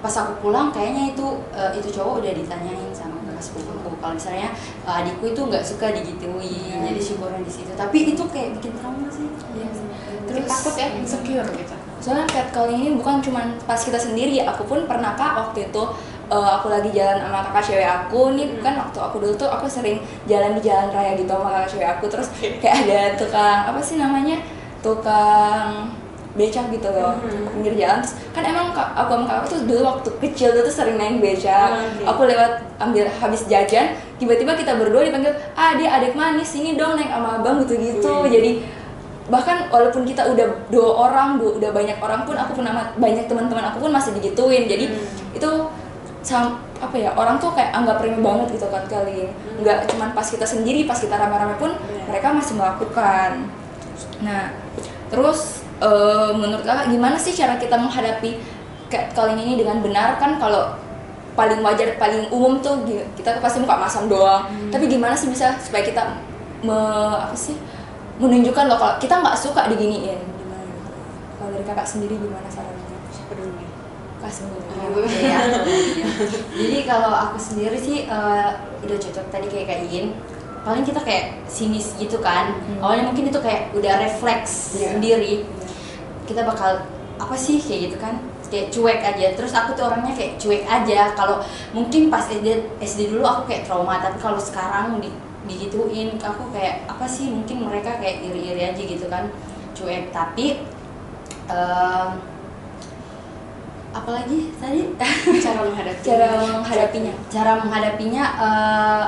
pas 0.00 0.14
aku 0.16 0.40
pulang 0.40 0.72
kayaknya 0.72 1.12
itu 1.12 1.26
uh, 1.52 1.68
itu 1.76 1.92
cowok 1.92 2.24
udah 2.24 2.32
ditanyain 2.32 2.88
sama 2.96 3.20
kakak 3.28 3.44
sepupuku 3.44 3.79
kalau 4.00 4.16
misalnya 4.16 4.48
uh, 4.82 5.00
adikku 5.04 5.30
itu 5.30 5.40
nggak 5.44 5.62
suka 5.62 5.92
digituin 5.92 6.80
jadi 6.82 7.00
syukurnya 7.00 7.40
di 7.44 7.52
situ. 7.52 7.70
Tapi 7.76 8.16
itu 8.16 8.22
kayak 8.32 8.58
bikin 8.58 8.72
trauma 8.80 9.06
sih. 9.12 9.28
Iya 9.54 9.68
sih. 9.70 9.86
terus 10.26 10.46
takut 10.46 10.74
ya 10.78 10.88
insecure 10.96 11.48
gitu. 11.54 11.74
Soalnya 12.00 12.24
catcalling 12.30 12.80
ini 12.80 12.90
bukan 12.96 13.20
cuma 13.20 13.44
pas 13.68 13.76
kita 13.76 13.98
sendiri. 14.00 14.40
Aku 14.46 14.64
pun 14.64 14.88
pernah 14.88 15.12
kak 15.18 15.36
waktu 15.36 15.68
itu 15.68 15.82
eh, 16.30 16.50
aku 16.56 16.70
lagi 16.70 16.90
jalan 16.94 17.18
sama 17.20 17.42
kakak 17.50 17.64
cewek 17.66 17.88
aku. 17.88 18.20
Nih 18.38 18.46
Hmm. 18.48 18.62
kan 18.62 18.74
waktu 18.78 18.98
aku 19.02 19.16
dulu 19.20 19.34
tuh 19.36 19.50
aku 19.50 19.66
sering 19.66 19.98
jalan 20.24 20.54
di 20.56 20.62
jalan 20.64 20.88
raya 20.94 21.18
gitu 21.18 21.28
sama 21.28 21.50
kakak 21.50 21.68
cewek 21.76 21.88
aku. 21.98 22.04
Terus 22.08 22.28
kayak 22.62 22.74
ada 22.86 23.00
tukang 23.18 23.60
apa 23.74 23.80
sih 23.82 23.98
namanya 23.98 24.38
tukang 24.80 25.92
becak 26.32 26.70
gitu 26.70 26.88
loh 26.88 27.18
Mhm. 27.18 27.42
pinggir 27.52 27.74
jalan 27.76 27.98
terus 27.98 28.14
kan 28.30 28.42
emang 28.42 28.70
aku 28.70 29.10
sama 29.10 29.24
kakak 29.26 29.46
tuh 29.46 29.58
dulu 29.66 29.80
waktu 29.84 30.08
kecil 30.20 30.48
tuh, 30.54 30.70
sering 30.70 30.94
naik 30.94 31.18
becak 31.18 31.70
oke. 31.74 32.06
aku 32.06 32.20
lewat 32.24 32.52
ambil 32.78 33.04
habis 33.04 33.42
jajan 33.44 33.86
tiba-tiba 34.16 34.54
kita 34.54 34.74
berdua 34.74 35.02
dipanggil 35.02 35.34
ah 35.52 35.74
dia 35.74 35.90
adik 35.92 36.14
manis 36.14 36.46
sini 36.48 36.74
dong 36.74 36.94
naik 36.94 37.08
sama 37.08 37.38
abang 37.38 37.58
gitu 37.60 37.74
gitu 37.74 38.12
Wih. 38.22 38.30
jadi 38.30 38.50
bahkan 39.26 39.66
walaupun 39.68 40.02
kita 40.02 40.22
udah 40.24 40.42
dua 40.68 40.88
orang 41.04 41.38
dua, 41.38 41.54
udah 41.56 41.70
banyak 41.70 41.98
orang 41.98 42.22
pun 42.22 42.34
aku 42.34 42.50
pun 42.52 42.64
sama 42.64 42.90
banyak 42.94 43.26
teman-teman 43.26 43.62
aku 43.64 43.78
pun 43.80 43.90
masih 43.90 44.10
digituin 44.12 44.66
jadi 44.66 44.86
Hmm. 44.86 45.34
itu 45.34 45.50
sam, 46.20 46.44
apa 46.76 46.94
ya 46.94 47.10
orang 47.12 47.38
tuh 47.38 47.48
kayak 47.50 47.72
anggap 47.72 47.96
remeh 47.98 48.18
banget 48.18 48.54
gitu 48.54 48.66
kan 48.66 48.82
kali 48.84 49.24
Hmm. 49.24 49.62
nggak 49.62 49.86
cuman 49.88 50.10
pas 50.10 50.26
kita 50.26 50.42
sendiri 50.42 50.82
pas 50.84 50.94
kita 50.94 51.12
rame-rame 51.12 51.54
pun 51.56 51.70
Iya. 51.70 52.06
mereka 52.06 52.30
masih 52.32 52.54
melakukan 52.54 53.30
nah 54.20 54.50
terus 55.08 55.62
eh, 55.80 56.30
menurut 56.32 56.62
kakak 56.62 56.86
gimana 56.88 57.16
sih 57.16 57.32
cara 57.32 57.56
kita 57.56 57.74
menghadapi 57.74 58.36
catcalling 58.86 59.38
ini 59.38 59.54
dengan 59.56 59.80
benar 59.80 60.16
kan 60.16 60.36
kalau 60.36 60.76
paling 61.32 61.60
wajar 61.60 61.94
paling 61.96 62.26
umum 62.28 62.58
tuh 62.58 62.82
kita 63.14 63.38
pasti 63.38 63.58
muka 63.58 63.78
masam 63.78 64.06
doang 64.06 64.44
Hmm. 64.44 64.68
tapi 64.68 64.84
gimana 64.86 65.14
sih 65.14 65.26
bisa 65.26 65.56
supaya 65.56 65.80
kita 65.80 66.02
me, 66.60 66.76
apa 67.16 67.32
sih 67.32 67.54
menunjukkan 68.18 68.66
loh 68.66 68.76
kalau 68.76 68.94
kita 68.98 69.14
nggak 69.16 69.32
suka 69.34 69.64
diginiin 69.66 70.20
gimana 70.36 70.64
gitu. 70.66 70.90
kalau 71.38 71.50
dari 71.50 71.64
kakak 71.64 71.86
sendiri 71.86 72.14
gimana 72.14 72.44
sarannya 72.46 72.98
siapa 73.08 73.32
dulu 73.32 73.50
nih 73.56 73.68
dulu 74.90 75.06
ya. 75.06 75.40
Jadi 76.52 76.76
kalau 76.84 77.08
aku 77.08 77.40
sendiri 77.40 77.76
sih 77.76 78.04
eh, 78.04 78.48
udah 78.84 78.96
cocok 78.98 79.26
tadi 79.28 79.46
kayak 79.48 79.66
Kak 79.66 79.80
Iin. 79.88 80.06
Paling 80.60 80.84
kita 80.84 81.00
kayak 81.00 81.40
sinis 81.48 81.96
gitu 81.96 82.20
kan. 82.20 82.52
Hmm. 82.52 82.84
Awalnya 82.84 83.08
mungkin 83.08 83.32
itu 83.32 83.40
kayak 83.40 83.72
udah 83.72 83.96
refleks 83.96 84.76
Iya. 84.76 84.92
sendiri. 84.92 85.48
Kita 86.30 86.46
bakal 86.46 86.86
apa 87.20 87.34
sih 87.36 87.58
kayak 87.58 87.80
gitu 87.90 87.96
kan? 87.98 88.14
Kayak 88.46 88.70
cuek 88.70 89.00
aja. 89.02 89.26
Terus 89.36 89.52
aku 89.52 89.74
tuh 89.76 89.90
orangnya 89.90 90.14
kayak 90.16 90.38
cuek 90.40 90.64
aja. 90.64 91.10
Kalau 91.18 91.42
mungkin 91.76 92.06
pas 92.06 92.26
SD 92.30 92.78
SD 92.80 93.14
dulu 93.14 93.26
aku 93.26 93.42
kayak 93.50 93.68
trauma, 93.68 94.00
tapi 94.00 94.16
kalau 94.22 94.40
sekarang 94.40 95.02
di 95.02 95.10
digituin 95.50 96.14
aku 96.22 96.54
kayak 96.54 96.86
apa 96.86 97.04
sih 97.10 97.26
mungkin 97.26 97.66
mereka 97.66 97.98
kayak 97.98 98.22
iri-iri 98.24 98.62
aja 98.70 98.82
gitu 98.82 99.06
kan. 99.10 99.28
Cuek. 99.76 100.10
Tapi 100.10 100.64
em, 101.50 102.10
apalagi 103.90 104.54
tadi? 104.56 104.80
Cara 105.44 105.60
menghadapi 105.66 106.02
cara 106.06 106.28
menghadapinya. 106.56 107.12
Cara 107.26 107.52
menghadapinya 107.58 108.24
eh, 108.38 109.06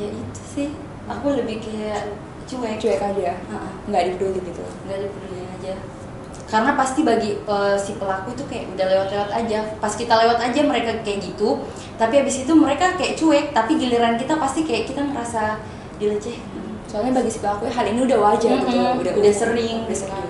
ya 0.00 0.08
itu 0.10 0.42
sih. 0.42 0.68
Aku 1.06 1.32
lebih 1.32 1.62
kayak 1.62 2.16
cuek. 2.48 2.80
Cuek 2.82 3.00
aja. 3.00 3.32
Heeh. 3.36 3.72
nggak 3.88 4.02
dipeduli 4.12 4.40
gitu. 4.44 4.64
Nggak 4.88 4.98
dipeduliin 5.06 5.48
aja 5.60 5.95
karena 6.46 6.74
pasti 6.74 7.02
bagi 7.02 7.34
eh, 7.36 7.76
si 7.76 7.94
pelaku 7.94 8.30
itu 8.32 8.46
kayak 8.46 8.70
udah 8.72 8.86
lewat-lewat 8.86 9.30
aja. 9.34 9.58
Pas 9.76 9.90
kita 9.90 10.14
lewat 10.14 10.38
aja 10.40 10.60
mereka 10.62 10.90
kayak 11.02 11.18
gitu 11.20 11.58
tapi 11.96 12.20
habis 12.20 12.44
itu 12.44 12.52
mereka 12.52 12.92
kayak 12.94 13.16
cuek 13.16 13.46
tapi 13.50 13.76
giliran 13.76 14.14
kita 14.14 14.36
pasti 14.36 14.62
kayak 14.62 14.84
kita 14.84 15.00
ngerasa 15.00 15.56
dilecehkan 15.96 16.60
soalnya 16.86 17.18
bagi 17.18 17.32
si 17.32 17.40
pelaku 17.40 17.66
hal 17.66 17.86
ini 17.88 18.04
udah 18.04 18.18
wajar 18.20 18.52
gitu 18.62 18.68
Mm-mm, 18.68 19.00
udah 19.00 19.12
udah 19.16 19.32
sering 19.32 19.76
udah 19.82 19.90
gitu 19.90 20.04
sering. 20.04 20.12
Kan. 20.12 20.28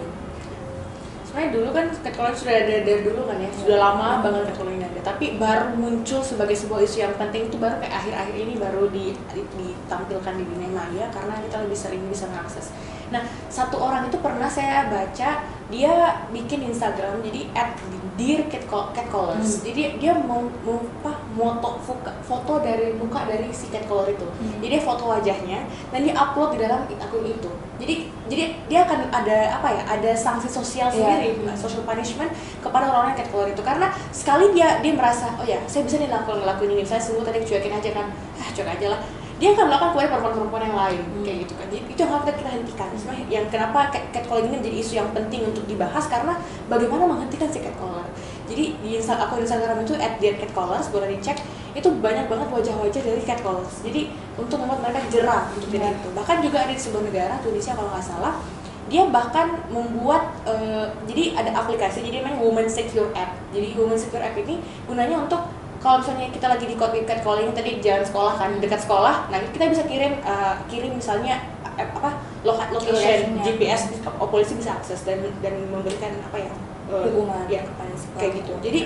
sebenarnya 1.26 1.50
dulu 1.52 1.68
kan 1.68 1.86
catcalling 1.92 2.38
sudah 2.38 2.54
ada 2.54 2.74
dari 2.80 3.02
dulu 3.02 3.20
kan 3.26 3.36
ya 3.36 3.50
sudah 3.52 3.76
lama 3.76 4.08
banget 4.22 4.42
catcalling 4.48 4.78
ada 4.80 5.00
tapi 5.02 5.26
baru 5.36 5.74
muncul 5.74 6.22
sebagai 6.22 6.54
sebuah 6.54 6.80
isu 6.80 6.96
yang 7.02 7.14
penting 7.18 7.50
itu 7.50 7.58
baru 7.58 7.76
kayak 7.76 7.94
akhir-akhir 7.98 8.36
ini 8.38 8.54
baru 8.56 8.82
di, 8.88 9.04
di- 9.34 9.50
ditampilkan 9.58 10.32
di 10.32 10.44
dunia 10.46 10.70
maya 10.70 11.10
karena 11.10 11.34
kita 11.42 11.56
lebih 11.66 11.76
sering 11.76 12.02
bisa 12.06 12.24
mengakses 12.24 12.70
nah 13.12 13.22
satu 13.46 13.76
orang 13.78 14.10
itu 14.10 14.18
pernah 14.18 14.50
saya 14.50 14.90
baca 14.90 15.46
dia 15.66 15.94
bikin 16.30 16.70
Instagram 16.70 17.22
jadi 17.26 17.50
at 17.54 17.74
dear 18.16 18.46
catcall 18.48 18.94
catcallers 18.96 19.60
jadi 19.60 19.98
dia 20.00 20.14
mau 20.16 20.46
mau 20.64 20.80
apa 21.02 21.20
moto 21.36 21.76
foto 22.24 22.54
dari 22.64 22.96
muka 22.96 23.28
dari 23.28 23.52
si 23.52 23.68
catcaller 23.68 24.14
itu. 24.16 24.24
Hmm. 24.24 24.56
jadi 24.62 24.78
dia 24.78 24.82
foto 24.82 25.04
wajahnya 25.10 25.60
dan 25.92 26.00
dia 26.00 26.14
upload 26.16 26.56
di 26.56 26.58
dalam 26.64 26.88
akun 26.88 27.26
itu. 27.28 27.50
Jadi 27.76 28.08
jadi 28.24 28.44
dia 28.72 28.88
akan 28.88 29.12
ada 29.12 29.60
apa 29.60 29.68
ya 29.68 29.82
ada 29.84 30.10
sanksi 30.16 30.48
sosial 30.48 30.88
Iya. 30.88 30.96
sendiri 30.96 31.28
social 31.60 31.84
punishment 31.84 32.32
kepada 32.64 32.88
orang-orang 32.88 33.12
yang 33.12 33.20
catcaller 33.20 33.52
itu. 33.52 33.60
Karena 33.60 33.92
sekali 34.08 34.56
dia 34.56 34.80
dia 34.80 34.96
merasa 34.96 35.28
oh 35.36 35.44
ya 35.44 35.60
saya 35.68 35.84
bisa 35.84 36.00
nih 36.00 36.08
lakukan 36.08 36.40
ngelakuin 36.40 36.72
ini 36.72 36.84
saya 36.88 37.02
semua 37.04 37.20
tadi 37.20 37.44
cuekin 37.44 37.74
aja 37.76 37.90
kan. 37.92 38.06
Ah 38.40 38.48
cuek 38.48 38.70
aja 38.80 38.96
lah 38.96 39.00
dia 39.36 39.52
akan 39.52 39.68
melakukan 39.68 39.90
kepada 39.92 40.08
perempuan-perempuan 40.08 40.62
yang 40.64 40.76
lain 40.76 41.00
Hmm. 41.04 41.24
kayak 41.24 41.38
gitu 41.44 41.54
kan. 41.60 41.66
Jadi 41.68 41.82
itu 41.92 42.00
yang 42.00 42.12
harus 42.16 42.24
kita 42.24 42.50
hentikan. 42.50 42.88
Sebenarnya 42.96 43.24
yang 43.28 43.44
kenapa 43.52 43.78
cat- 43.92 44.08
catcalling 44.08 44.48
ini 44.48 44.56
menjadi 44.64 44.76
isu 44.80 44.92
yang 44.96 45.08
penting 45.12 45.40
untuk 45.44 45.64
dibahas 45.68 46.04
karena 46.08 46.32
bagaimana 46.72 47.04
menghentikan 47.04 47.48
si 47.52 47.60
catcaller. 47.60 48.08
Jadi 48.48 48.64
di 48.80 48.88
Insta- 48.96 49.20
akun 49.20 49.44
Instagram 49.44 49.84
itu 49.84 49.92
at 50.00 50.16
dear 50.16 50.40
catcallers 50.40 50.88
boleh 50.88 51.12
dicek 51.12 51.36
itu 51.76 51.88
banyak 52.00 52.24
banget 52.32 52.48
wajah-wajah 52.48 53.02
dari 53.04 53.20
catcallers. 53.20 53.84
Jadi 53.84 54.08
untuk 54.40 54.56
membuat 54.64 54.80
mereka 54.88 55.04
jerah 55.12 55.52
untuk 55.52 55.68
tidak 55.68 55.92
itu. 56.00 56.08
Bahkan 56.16 56.36
juga 56.40 56.56
ada 56.64 56.72
di 56.72 56.80
sebuah 56.80 57.04
negara 57.04 57.34
Tunisia 57.44 57.76
kalau 57.76 57.92
nggak 57.92 58.06
salah 58.06 58.40
dia 58.86 59.02
bahkan 59.10 59.50
membuat 59.66 60.30
eh, 60.46 60.86
jadi 61.10 61.34
ada 61.34 61.50
aplikasi 61.58 62.06
jadi 62.06 62.22
namanya 62.22 62.38
Women 62.38 62.70
Secure 62.70 63.10
App. 63.18 63.34
Jadi 63.50 63.74
Women 63.74 63.98
Secure 63.98 64.22
App 64.22 64.38
ini 64.38 64.62
gunanya 64.86 65.26
untuk 65.26 65.42
kalau 65.86 66.02
misalnya 66.02 66.26
kita 66.34 66.46
lagi 66.50 66.66
di 66.66 66.74
code 66.74 66.98
catcalling 67.06 67.54
tadi 67.54 67.78
di 67.78 67.82
jalan 67.86 68.02
sekolah 68.02 68.34
kan 68.34 68.50
dekat 68.58 68.82
sekolah 68.82 69.30
nah 69.30 69.38
kita 69.54 69.70
bisa 69.70 69.86
kirim 69.86 70.18
eh, 70.18 70.54
kirim 70.66 70.98
misalnya 70.98 71.38
eh, 71.78 71.86
apa 71.86 72.18
loca- 72.42 72.74
location 72.74 73.38
Location-nya. 73.38 73.42
GPS 73.46 73.80
oh, 74.18 74.26
polisi 74.26 74.58
bisa 74.58 74.74
akses 74.74 75.06
dan 75.06 75.22
dan 75.38 75.54
memberikan 75.70 76.10
apa 76.26 76.42
ya 76.42 76.50
eh, 76.90 77.02
Hukuman 77.06 77.46
ya 77.46 77.62
kepada 77.62 77.94
si 77.94 78.06
kayak 78.18 78.42
gitu. 78.42 78.52
Jadi 78.58 78.80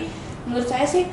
menurut 0.45 0.69
saya 0.69 0.85
sih 0.85 1.09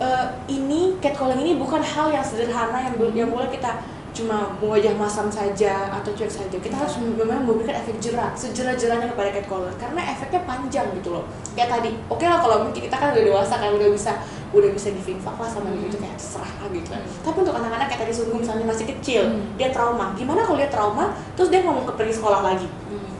eh, 0.00 0.26
ini 0.52 1.00
catcalling 1.00 1.40
ini 1.40 1.56
bukan 1.56 1.80
hal 1.80 2.12
yang 2.12 2.24
sederhana 2.24 2.92
yang 2.92 2.94
yang 3.16 3.28
boleh 3.32 3.48
kita 3.48 3.80
cuma 4.12 4.52
wajah 4.60 4.92
masam 5.00 5.32
saja 5.32 5.88
atau 5.88 6.12
cuek 6.12 6.28
saja. 6.28 6.56
Kita 6.60 6.76
harus 6.76 7.00
memang 7.00 7.48
memberikan 7.48 7.80
efek 7.80 7.96
jerah 7.96 8.36
sejerah-jerahnya 8.36 9.08
kepada 9.16 9.32
catcaller 9.32 9.72
karena 9.80 10.00
efeknya 10.12 10.44
panjang 10.44 10.92
gitu 11.00 11.16
loh. 11.16 11.24
Kayak 11.56 11.80
tadi 11.80 11.96
oke 12.12 12.20
lah 12.20 12.44
kalau 12.44 12.68
mungkin 12.68 12.84
kita 12.84 12.96
kan 13.00 13.16
udah 13.16 13.24
dewasa 13.24 13.54
kan 13.56 13.72
udah 13.72 13.88
bisa 13.88 14.12
udah 14.52 14.70
bisa 14.70 14.92
divinfak 14.92 15.32
lah 15.40 15.48
sama 15.48 15.72
gitu 15.80 15.96
kayak 15.96 16.16
terserah 16.20 16.52
lah 16.60 16.68
gitu. 16.68 16.88
Kan 16.92 17.00
tapi 17.24 17.36
untuk 17.40 17.56
anak-anak 17.56 17.86
kayak 17.88 18.00
tadi 18.04 18.12
sungguh 18.12 18.36
misalnya 18.36 18.68
masih 18.68 18.84
kecil 18.84 19.22
Hmm. 19.32 19.56
dia 19.56 19.72
trauma. 19.72 20.12
Gimana 20.12 20.44
kalau 20.44 20.60
dia 20.60 20.68
trauma 20.68 21.16
terus 21.32 21.48
dia 21.48 21.64
ngomong 21.64 21.88
ke 21.88 21.92
pergi 21.96 22.14
sekolah 22.20 22.40
lagi? 22.44 22.68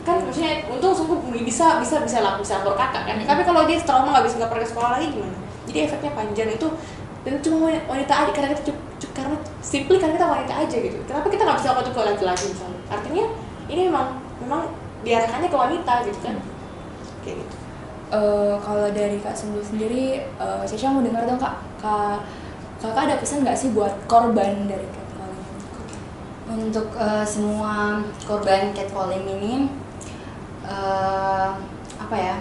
Kan 0.05 0.21
maksudnya 0.23 0.67
untung 0.69 0.93
sungguh 0.93 1.17
bisa 1.41 1.81
bisa 1.81 2.05
bisa 2.05 2.21
lapor 2.21 2.45
bisa 2.45 2.61
lapor 2.61 2.77
kakak 2.77 3.09
kan. 3.09 3.17
Tapi 3.25 3.43
kalau 3.43 3.65
dia 3.65 3.81
trauma 3.81 4.13
nggak 4.13 4.25
bisa 4.29 4.35
nggak 4.45 4.53
pergi 4.53 4.69
sekolah 4.69 4.91
lagi 5.01 5.07
gimana? 5.09 5.37
Jadi 5.65 5.79
efeknya 5.89 6.11
panjang 6.13 6.51
itu 6.53 6.69
dan 7.23 7.39
cuma 7.39 7.57
wanita- 7.71 8.19
aja 8.27 8.33
karena 8.35 8.51
kita 8.53 8.75
karena 9.15 9.37
simply 9.63 9.97
karena 9.97 10.19
kita 10.19 10.27
wanita 10.27 10.53
aja 10.59 10.77
gitu. 10.77 10.99
Kenapa 11.07 11.27
kita 11.31 11.43
nggak 11.47 11.57
bisa 11.57 11.67
lakukan 11.73 11.87
itu 11.87 11.93
ke 11.95 12.03
laki-laki 12.03 12.45
misalnya? 12.51 12.81
Artinya 12.91 13.25
ini 13.71 13.81
memang 13.89 14.07
memang 14.43 14.63
diarahkannya 15.07 15.49
ke 15.49 15.59
wanita 15.59 15.93
gitu 16.05 16.19
kan? 16.21 16.37
Kayak 17.23 17.37
gitu 17.47 17.57
Eh, 18.13 18.55
kalau 18.61 18.93
dari 18.93 19.17
Kak 19.25 19.33
Sungguh 19.33 19.65
sendiri, 19.65 20.21
eh 20.21 20.63
Caca 20.69 20.93
mau 20.93 21.01
dengar 21.01 21.25
dong 21.25 21.41
Kak, 21.41 21.65
Kak 21.81 22.21
Kakak 22.77 23.09
ada 23.09 23.17
pesan 23.17 23.41
nggak 23.41 23.57
sih 23.57 23.73
buat 23.73 23.95
korban 24.05 24.69
dari 24.69 24.85
catcalling? 24.85 25.49
Untuk 26.53 26.93
eh, 26.93 27.25
semua 27.25 28.05
korban 28.29 28.77
catcalling 28.77 29.25
ini 29.25 29.65
eh, 30.69 31.49
apa 31.97 32.17
ya? 32.21 32.37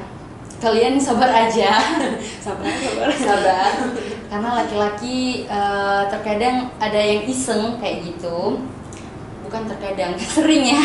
Kalian 0.59 0.99
sabar 0.99 1.31
aja. 1.31 1.79
sabar 2.43 2.67
sabar 2.67 3.09
sabar. 3.15 3.71
Karena 4.27 4.49
laki-laki 4.59 5.47
eh, 5.47 6.03
terkadang 6.11 6.67
ada 6.83 6.99
yang 6.99 7.23
iseng 7.31 7.79
kayak 7.79 8.11
gitu. 8.11 8.59
Bukan 9.47 9.71
terkadang, 9.71 10.19
sering 10.35 10.67
ya. 10.67 10.83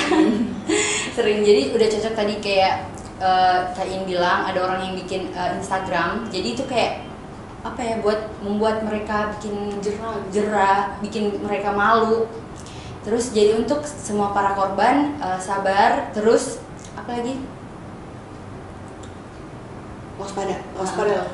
sering. 1.11 1.43
Jadi 1.43 1.75
udah 1.75 1.89
cocok 1.91 2.15
tadi 2.15 2.35
kayak 2.39 2.96
eh, 3.21 3.61
Kak 3.73 3.89
In 3.89 4.05
bilang 4.09 4.49
ada 4.49 4.59
orang 4.65 4.81
yang 4.91 4.95
bikin 4.97 5.33
eh, 5.33 5.59
Instagram. 5.59 6.29
Jadi 6.31 6.49
itu 6.57 6.65
kayak 6.69 7.05
apa 7.67 7.83
ya 7.83 7.95
buat 7.99 8.31
membuat 8.47 8.87
mereka 8.87 9.35
bikin 9.37 9.83
jerah 9.83 10.23
jerah, 10.31 10.79
bikin 11.03 11.43
mereka 11.43 11.75
malu. 11.75 12.31
Terus 13.07 13.31
jadi 13.31 13.55
untuk 13.59 13.87
semua 13.87 14.35
para 14.35 14.55
korban 14.55 15.17
eh, 15.19 15.39
sabar, 15.41 16.11
terus 16.15 16.63
apa 16.97 17.21
lagi? 17.21 17.37
waspada 20.17 20.57
waspada 20.73 21.13
lah 21.13 21.29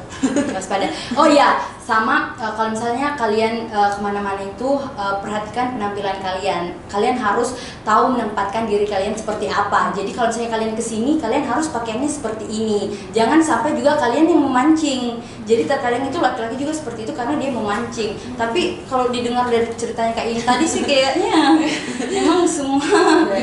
waspada. 0.58 0.86
Oh 1.14 1.26
iya, 1.30 1.62
sama 1.82 2.30
eh, 2.38 2.52
kalau 2.54 2.70
misalnya 2.70 3.18
kalian 3.18 3.66
eh, 3.66 3.88
ke 3.90 3.98
mana-mana 3.98 4.38
itu 4.38 4.78
eh, 4.94 5.14
perhatikan 5.18 5.74
penampilan 5.74 6.22
kalian. 6.22 6.62
Kalian 6.86 7.18
harus 7.18 7.58
tahu 7.82 8.14
menempatkan 8.14 8.70
diri 8.70 8.86
kalian 8.86 9.18
seperti 9.18 9.50
apa. 9.50 9.90
Jadi 9.90 10.14
kalau 10.14 10.30
misalnya 10.30 10.50
kalian 10.54 10.72
ke 10.78 10.82
sini, 10.84 11.18
kalian 11.18 11.42
harus 11.42 11.74
pakaiannya 11.74 12.06
seperti 12.06 12.46
ini. 12.46 12.94
Jangan 13.10 13.42
sampai 13.42 13.74
juga 13.74 13.98
kalian 13.98 14.30
yang 14.30 14.40
memancing. 14.46 15.18
Jadi 15.42 15.66
terkadang 15.66 16.06
itu 16.06 16.22
laki-laki 16.22 16.54
juga 16.54 16.70
seperti 16.70 17.10
itu 17.10 17.12
karena 17.18 17.34
dia 17.34 17.50
memancing. 17.50 18.14
Tapi 18.38 18.86
kalau 18.86 19.10
didengar 19.10 19.50
dari 19.50 19.66
ceritanya 19.74 20.14
kayak 20.14 20.28
ini 20.38 20.42
tadi 20.46 20.64
sih 20.64 20.82
kayaknya 20.86 21.58
memang 22.14 22.46
semua 22.46 22.78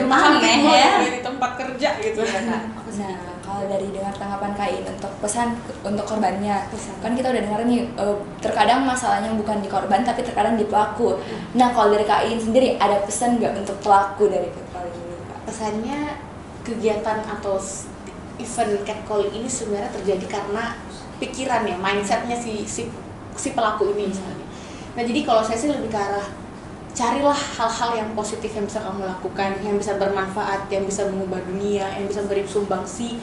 aneh 0.32 0.60
ya. 0.64 0.92
di 1.04 1.20
tempat 1.20 1.60
kerja 1.60 1.90
gitu 2.00 2.24
Nah, 2.40 2.62
kalau 3.50 3.66
dari 3.66 3.90
dengar 3.90 4.14
tanggapan 4.14 4.54
Kak 4.54 4.70
untuk 4.86 5.10
pesan 5.26 5.58
untuk 5.82 6.06
korbannya, 6.06 6.70
Pesan. 6.70 6.94
kan 7.02 7.18
kita 7.18 7.34
udah 7.34 7.42
dengar 7.42 7.66
nih, 7.66 7.82
eh, 7.98 8.16
terkadang 8.38 8.86
masalahnya 8.86 9.34
bukan 9.34 9.58
di 9.66 9.70
korban 9.74 10.06
tapi 10.06 10.22
terkadang 10.22 10.54
di 10.54 10.70
pelaku. 10.70 11.18
Nah, 11.58 11.74
kalau 11.74 11.90
dari 11.90 12.06
Kak 12.06 12.30
sendiri 12.38 12.78
ada 12.78 13.02
pesan 13.02 13.42
nggak 13.42 13.66
untuk 13.66 13.82
pelaku 13.82 14.30
dari 14.30 14.54
catcalling 14.54 14.94
ini 15.02 15.16
Kak? 15.26 15.40
pesannya 15.50 16.00
kegiatan 16.62 17.18
atau 17.26 17.58
event 18.38 18.72
catcalling 18.86 19.34
ini 19.34 19.50
sebenarnya 19.50 19.90
terjadi 19.98 20.26
karena 20.30 20.78
pikiran 21.20 21.68
ya 21.68 21.76
mindsetnya 21.76 22.38
si 22.38 22.64
si 22.64 22.88
si 23.36 23.50
pelaku 23.52 23.92
ini 23.92 24.14
misalnya 24.14 24.46
nah 24.96 25.04
jadi 25.04 25.20
kalau 25.28 25.44
saya 25.44 25.60
sih 25.60 25.70
lebih 25.70 25.92
ke 25.92 26.00
arah 26.00 26.28
carilah 26.94 27.38
hal-hal 27.38 27.92
yang 27.96 28.10
positif 28.18 28.52
yang 28.52 28.66
bisa 28.66 28.82
kamu 28.82 29.06
lakukan 29.06 29.56
yang 29.62 29.78
bisa 29.78 29.96
bermanfaat 29.96 30.68
yang 30.74 30.84
bisa 30.84 31.06
mengubah 31.08 31.40
dunia 31.46 31.86
yang 31.96 32.10
bisa 32.10 32.26
beri 32.26 32.44
sumbangsi 32.44 33.16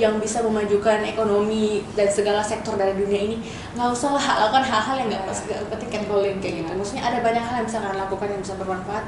yang 0.00 0.16
bisa 0.16 0.40
memajukan 0.40 1.04
ekonomi 1.04 1.84
dan 1.92 2.08
segala 2.08 2.40
sektor 2.40 2.80
dari 2.80 2.96
dunia 2.96 3.20
ini. 3.28 3.36
Nggak 3.76 3.92
usah 3.92 4.16
lah 4.16 4.24
lakukan 4.48 4.64
hal-hal 4.64 4.94
yang 5.04 5.08
nggak 5.12 5.24
nggak 5.28 5.60
penting 5.68 5.90
catcalling 5.92 6.36
kayak 6.40 6.54
gitu. 6.64 6.70
Maksudnya 6.72 7.04
ada 7.04 7.18
banyak 7.20 7.42
hal 7.44 7.54
yang 7.60 7.66
bisa 7.68 7.78
kalian 7.80 7.98
lakukan 8.00 8.28
yang 8.32 8.40
bisa 8.40 8.54
bermanfaat. 8.56 9.04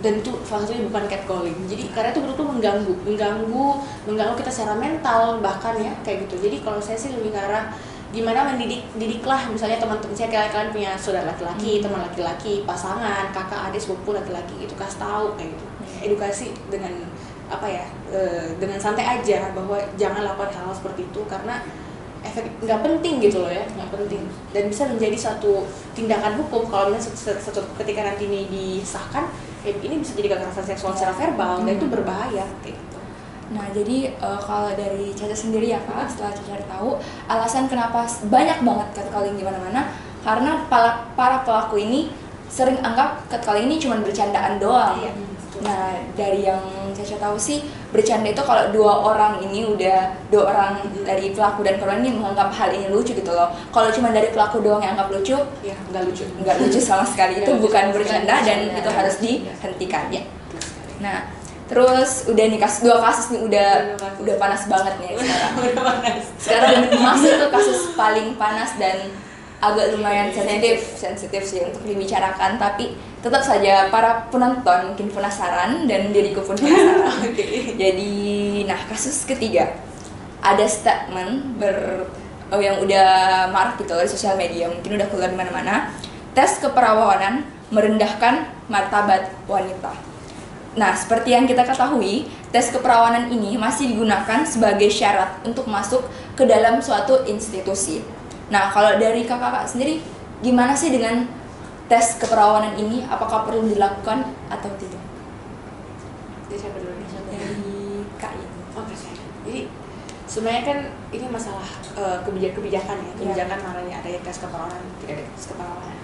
Dan 0.00 0.24
itu 0.24 0.32
salah 0.48 0.64
satunya 0.64 0.88
bukan 0.88 1.04
catcalling. 1.08 1.58
Jadi 1.68 1.82
karena 1.92 2.08
itu 2.12 2.20
betul-betul 2.24 2.46
mengganggu. 2.56 2.94
Mengganggu 3.04 3.66
mengganggu 4.08 4.34
kita 4.40 4.50
secara 4.52 4.74
mental 4.76 5.40
bahkan 5.40 5.76
ya 5.76 5.92
kayak 6.04 6.28
gitu. 6.28 6.48
Jadi 6.48 6.56
kalau 6.64 6.80
saya 6.80 6.96
sih 7.00 7.12
lebih 7.16 7.32
ke 7.32 7.40
arah 7.40 7.72
gimana 8.10 8.42
mendidik 8.42 8.82
didiklah 8.98 9.46
misalnya 9.46 9.78
teman-teman 9.78 10.14
saya 10.18 10.26
kalian, 10.26 10.50
kalian 10.50 10.70
punya 10.74 10.90
saudara 10.98 11.30
laki-laki 11.30 11.78
teman 11.78 12.02
laki-laki 12.02 12.66
pasangan 12.66 13.30
kakak 13.30 13.70
adik 13.70 13.78
sepupu 13.78 14.10
laki-laki 14.10 14.66
itu 14.66 14.74
kasih 14.74 14.98
tahu 14.98 15.38
kayak 15.38 15.54
gitu. 15.54 15.64
Edukasi 16.10 16.46
dengan 16.66 17.06
apa 17.46 17.66
ya 17.70 17.86
eh, 18.10 18.50
dengan 18.58 18.78
santai 18.82 19.06
aja 19.06 19.54
bahwa 19.54 19.78
jangan 19.94 20.26
lakukan 20.26 20.50
hal, 20.50 20.66
-hal 20.70 20.74
seperti 20.74 21.06
itu 21.06 21.22
karena 21.30 21.62
efek 22.20 22.46
nggak 22.60 22.80
penting 22.82 23.14
gitu 23.22 23.46
loh 23.46 23.52
ya 23.54 23.62
nggak 23.62 23.90
penting. 23.94 24.26
Dan 24.50 24.66
bisa 24.66 24.90
menjadi 24.90 25.14
satu 25.14 25.70
tindakan 25.94 26.34
hukum 26.42 26.66
kalau 26.66 26.90
misalnya 26.90 27.38
satu, 27.38 27.62
ketika 27.78 28.02
nanti 28.02 28.26
ini 28.26 28.50
disahkan 28.50 29.30
eh, 29.62 29.74
ini 29.86 30.02
bisa 30.02 30.18
jadi 30.18 30.34
kekerasan 30.34 30.66
seksual 30.66 30.98
secara 30.98 31.14
verbal 31.14 31.62
dan 31.62 31.78
itu 31.78 31.86
berbahaya 31.86 32.42
kayak 32.66 32.74
gitu 32.74 32.89
Nah, 33.50 33.66
jadi 33.74 34.14
eh, 34.14 34.40
kalau 34.46 34.70
dari 34.78 35.10
Caca 35.10 35.34
sendiri 35.34 35.74
ya 35.74 35.82
kak, 35.82 36.06
setelah 36.06 36.30
Caca 36.30 36.54
tahu 36.70 37.02
alasan 37.26 37.66
kenapa 37.66 38.06
banyak 38.30 38.62
banget 38.62 38.88
catcalling 38.94 39.34
di 39.34 39.42
mana-mana, 39.42 39.90
karena 40.22 40.62
para, 40.70 41.10
para 41.18 41.42
pelaku 41.42 41.82
ini 41.82 42.14
sering 42.46 42.78
anggap 42.82 43.26
catcalling 43.26 43.66
ini 43.66 43.82
cuma 43.82 43.98
bercandaan 43.98 44.62
doang. 44.62 45.02
Iya. 45.02 45.12
Nah, 45.60 45.92
dari 46.14 46.46
yang 46.46 46.62
Caca 46.94 47.16
tahu 47.18 47.36
sih 47.36 47.66
bercanda 47.90 48.30
itu 48.30 48.42
kalau 48.46 48.70
dua 48.70 48.92
orang 49.02 49.42
ini 49.42 49.66
udah 49.66 50.14
dua 50.30 50.46
orang 50.54 50.78
dari 51.02 51.34
pelaku 51.34 51.66
dan 51.66 51.74
korban 51.82 52.06
ini 52.06 52.16
menganggap 52.16 52.54
hal 52.54 52.70
ini 52.70 52.86
lucu 52.86 53.12
gitu 53.18 53.34
loh. 53.34 53.50
Kalau 53.74 53.90
cuma 53.90 54.14
dari 54.14 54.30
pelaku 54.30 54.62
doang 54.62 54.78
yang 54.78 54.94
anggap 54.94 55.10
lucu, 55.10 55.34
ya 55.66 55.74
nggak 55.90 56.02
lucu 56.06 56.22
nggak 56.38 56.54
lucu 56.54 56.78
sama 56.78 57.02
sekali 57.02 57.42
itu 57.42 57.50
Nggak 57.50 57.56
lucu 57.58 57.66
bukan 57.66 57.84
bercanda 57.92 58.34
dan 58.46 58.58
Bercanda. 58.70 58.78
itu 58.78 58.90
harus 58.94 59.14
dihentikan 59.18 60.04
ya. 60.14 60.22
Nah, 61.00 61.18
terus 61.70 62.26
udah 62.26 62.44
nih 62.50 62.58
kasus 62.58 62.82
dua 62.82 62.98
kasus 62.98 63.30
nih 63.30 63.46
udah 63.46 63.68
Dua 63.94 63.98
kasus. 64.02 64.18
udah 64.26 64.34
panas 64.42 64.62
banget 64.66 64.94
nih 64.98 65.10
sekarang. 65.14 65.52
udah 65.62 65.74
panas 65.78 66.24
Sekarang 66.42 66.74
masuk 66.98 67.34
ke 67.38 67.46
kasus 67.54 67.80
paling 67.94 68.28
panas 68.34 68.70
dan 68.74 68.98
agak 69.60 69.92
lumayan 69.94 70.32
sensitif, 70.34 70.78
sensitif 70.96 71.42
sih 71.46 71.60
untuk 71.62 71.84
dibicarakan 71.86 72.58
tapi 72.58 72.96
tetap 73.20 73.44
saja 73.44 73.92
para 73.92 74.24
penonton 74.32 74.92
mungkin 74.92 75.12
penasaran 75.12 75.84
dan 75.86 76.10
diriku 76.10 76.42
pun 76.42 76.56
penasaran. 76.56 77.12
oke 77.28 77.44
Jadi, 77.78 78.12
nah 78.66 78.80
kasus 78.88 79.28
ketiga 79.28 79.70
ada 80.40 80.64
statement 80.64 81.60
ber 81.60 82.08
oh, 82.50 82.58
yang 82.58 82.80
udah 82.80 83.08
marak 83.52 83.78
gitu 83.78 83.94
di 83.94 84.10
sosial 84.10 84.34
media, 84.34 84.66
mungkin 84.72 84.98
udah 84.98 85.06
keluar 85.12 85.30
di 85.30 85.38
mana-mana. 85.38 85.92
Tes 86.32 86.58
keperawanan 86.58 87.46
merendahkan 87.70 88.48
martabat 88.66 89.30
wanita. 89.46 90.09
Nah, 90.78 90.94
seperti 90.94 91.34
yang 91.34 91.50
kita 91.50 91.66
ketahui, 91.66 92.30
tes 92.54 92.70
keperawanan 92.70 93.26
ini 93.26 93.58
masih 93.58 93.90
digunakan 93.90 94.46
sebagai 94.46 94.86
syarat 94.86 95.42
untuk 95.42 95.66
masuk 95.66 96.06
ke 96.38 96.46
dalam 96.46 96.78
suatu 96.78 97.26
institusi. 97.26 98.06
Nah, 98.54 98.70
kalau 98.70 98.94
dari 98.94 99.26
kakak-kakak 99.26 99.66
sendiri, 99.66 99.98
gimana 100.38 100.78
sih 100.78 100.94
dengan 100.94 101.26
tes 101.90 102.22
keperawanan 102.22 102.78
ini? 102.78 103.02
Apakah 103.10 103.42
perlu 103.50 103.66
dilakukan 103.66 104.30
atau 104.46 104.70
tidak? 104.78 105.02
jadi 106.50 106.66
siapa 106.66 106.82
dulu 106.82 106.98
nih 106.98 107.06
Dari 107.30 107.62
kak 108.18 108.32
ini. 108.34 108.60
Oke 108.74 108.94
saya. 108.98 109.14
Jadi 109.46 109.70
sebenarnya 110.26 110.62
kan 110.66 110.78
ini 111.14 111.26
masalah 111.30 111.66
eh, 111.94 112.18
kebijak 112.26 112.58
kebijakan 112.58 112.98
ya, 112.98 113.12
kebijakan 113.14 113.58
namanya 113.62 114.02
ada 114.02 114.10
yang 114.10 114.22
tes 114.26 114.42
keperawanan, 114.42 114.82
tidak 114.98 115.14
ada 115.14 115.24
tes 115.30 115.46
keperawanan. 115.46 115.98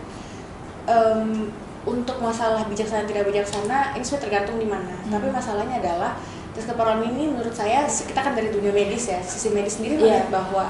Em, 0.86 1.50
untuk 1.86 2.18
masalah 2.18 2.66
bijaksana 2.66 3.06
tidak 3.06 3.30
bijaksana 3.30 3.94
ini 3.94 4.02
sebenarnya 4.02 4.24
tergantung 4.26 4.56
di 4.58 4.66
mana. 4.66 4.94
Hmm. 5.06 5.10
Tapi 5.14 5.26
masalahnya 5.30 5.78
adalah 5.78 6.18
tes 6.50 6.66
keperawanan 6.66 7.06
ini 7.14 7.30
menurut 7.30 7.54
saya 7.54 7.86
kita 7.86 8.16
kan 8.18 8.34
dari 8.34 8.50
dunia 8.50 8.74
medis 8.74 9.06
ya, 9.06 9.22
sisi 9.22 9.54
medis 9.54 9.78
sendiri 9.78 9.96
Iya. 9.96 10.02
melihat 10.02 10.28
bahwa 10.34 10.64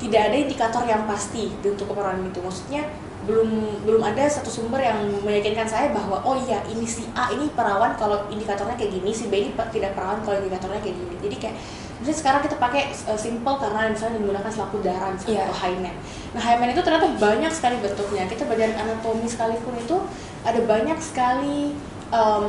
tidak 0.00 0.32
ada 0.32 0.36
indikator 0.36 0.82
yang 0.88 1.04
pasti 1.06 1.52
untuk 1.62 1.86
keperawanan 1.92 2.26
itu. 2.28 2.40
Maksudnya 2.40 2.82
belum 3.20 3.84
belum 3.84 4.00
ada 4.00 4.24
satu 4.24 4.48
sumber 4.48 4.80
yang 4.80 4.96
meyakinkan 5.20 5.68
saya 5.68 5.92
bahwa 5.92 6.24
oh 6.24 6.40
iya 6.40 6.64
ini 6.66 6.88
si 6.88 7.04
A 7.12 7.28
ini 7.30 7.52
perawan 7.52 7.92
kalau 7.94 8.24
indikatornya 8.32 8.74
kayak 8.80 8.96
gini, 8.96 9.12
si 9.12 9.28
B 9.28 9.44
ini 9.44 9.50
tidak 9.70 9.92
perawan 9.92 10.24
kalau 10.24 10.40
indikatornya 10.40 10.80
kayak 10.80 10.96
gini. 10.96 11.14
Jadi 11.28 11.36
kayak 11.36 11.56
misalnya 12.00 12.16
sekarang 12.16 12.40
kita 12.40 12.56
pakai 12.56 12.82
uh, 13.12 13.20
simple 13.20 13.60
karena 13.60 13.92
misalnya 13.92 14.16
menggunakan 14.24 14.48
selaput 14.48 14.80
darah 14.80 15.12
misalnya 15.12 15.36
Iya. 15.36 15.44
atau 15.52 15.56
hymen. 15.68 15.94
Nah 16.32 16.40
hymen 16.40 16.68
itu 16.72 16.80
ternyata 16.80 17.06
banyak 17.20 17.52
sekali 17.52 17.76
bentuknya. 17.84 18.24
Kita 18.24 18.42
belajar 18.48 18.72
anatomi 18.80 19.28
sekalipun 19.28 19.74
itu 19.76 19.96
ada 20.40 20.60
banyak 20.64 20.98
sekali 20.98 21.76
em, 22.10 22.46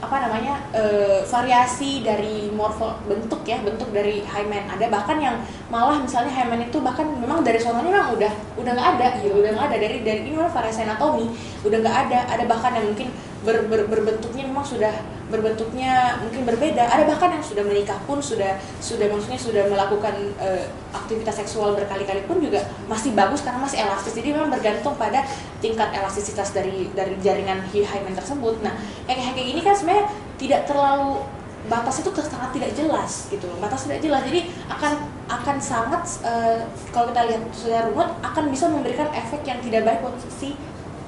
apa 0.00 0.16
namanya 0.22 0.54
eh, 0.72 1.20
variasi 1.26 2.00
dari 2.00 2.48
morfo 2.54 2.96
bentuk 3.04 3.42
ya 3.44 3.58
bentuk 3.60 3.90
dari 3.90 4.22
hymen. 4.24 4.64
Ada 4.70 4.86
bahkan 4.88 5.18
yang 5.20 5.36
malah 5.68 6.00
misalnya 6.00 6.30
hymen 6.30 6.70
itu 6.70 6.78
bahkan 6.80 7.04
memang 7.04 7.42
dari 7.42 7.58
sononya 7.60 7.90
memang 7.90 8.12
udah 8.16 8.32
udah 8.56 8.72
nggak 8.72 8.88
ada 8.96 9.06
gitu 9.20 9.34
udah 9.34 9.50
nggak 9.56 9.66
ada. 9.72 9.76
Dari 9.76 9.96
dari 10.06 10.20
ini 10.30 10.36
variasi 10.38 10.86
anatomi 10.86 11.26
udah 11.66 11.78
nggak 11.82 11.96
ada. 12.08 12.18
Ada 12.38 12.44
bahkan 12.46 12.72
yang 12.78 12.86
mungkin 12.92 13.08
ber, 13.40 13.64
ber- 13.66 13.88
berbentuknya 13.88 14.44
memang 14.44 14.64
sudah 14.64 14.92
berbentuknya 15.30 16.18
mungkin 16.20 16.42
berbeda. 16.44 16.82
Ada 16.90 17.06
bahkan 17.06 17.30
yang 17.38 17.44
sudah 17.44 17.62
menikah 17.64 17.96
pun 18.04 18.18
sudah 18.18 18.58
sudah 18.82 19.06
maksudnya 19.08 19.38
sudah 19.38 19.62
melakukan 19.70 20.12
eh, 20.42 20.66
aktivitas 20.90 21.40
seksual 21.40 21.78
berkali-kali 21.78 22.26
pun 22.26 22.42
juga 22.42 22.66
masih 22.90 23.14
bagus 23.14 23.46
karena 23.46 23.62
masih 23.62 23.80
elastis. 23.80 24.12
Jadi 24.12 24.34
memang 24.34 24.50
bergantung 24.50 24.98
pada 24.98 25.24
tingkat 25.62 25.88
elastisitas 25.94 26.50
dari 26.52 26.90
dari 26.92 27.14
jaringan 27.22 27.62
hymen 27.70 28.12
tersebut. 28.12 28.60
Nah 28.60 28.74
kayak 29.06 29.32
kayak 29.32 29.46
gini 29.54 29.60
kan 29.62 29.74
sebenarnya 29.78 30.06
tidak 30.36 30.60
terlalu 30.66 31.22
batas 31.68 32.00
itu 32.00 32.10
sangat 32.24 32.50
tidak 32.56 32.70
jelas 32.74 33.30
gitu 33.30 33.44
loh. 33.46 33.56
Batas 33.62 33.86
tidak 33.86 34.02
jelas. 34.02 34.26
Jadi 34.26 34.50
akan 34.66 34.92
akan 35.30 35.56
sangat 35.62 36.02
eh, 36.26 36.66
kalau 36.90 37.14
kita 37.14 37.22
lihat 37.30 37.42
secara 37.54 37.86
runut 37.88 38.10
akan 38.20 38.44
bisa 38.50 38.66
memberikan 38.66 39.08
efek 39.14 39.46
yang 39.46 39.62
tidak 39.62 39.86
baik 39.86 40.02
buat 40.02 40.18
si 40.26 40.58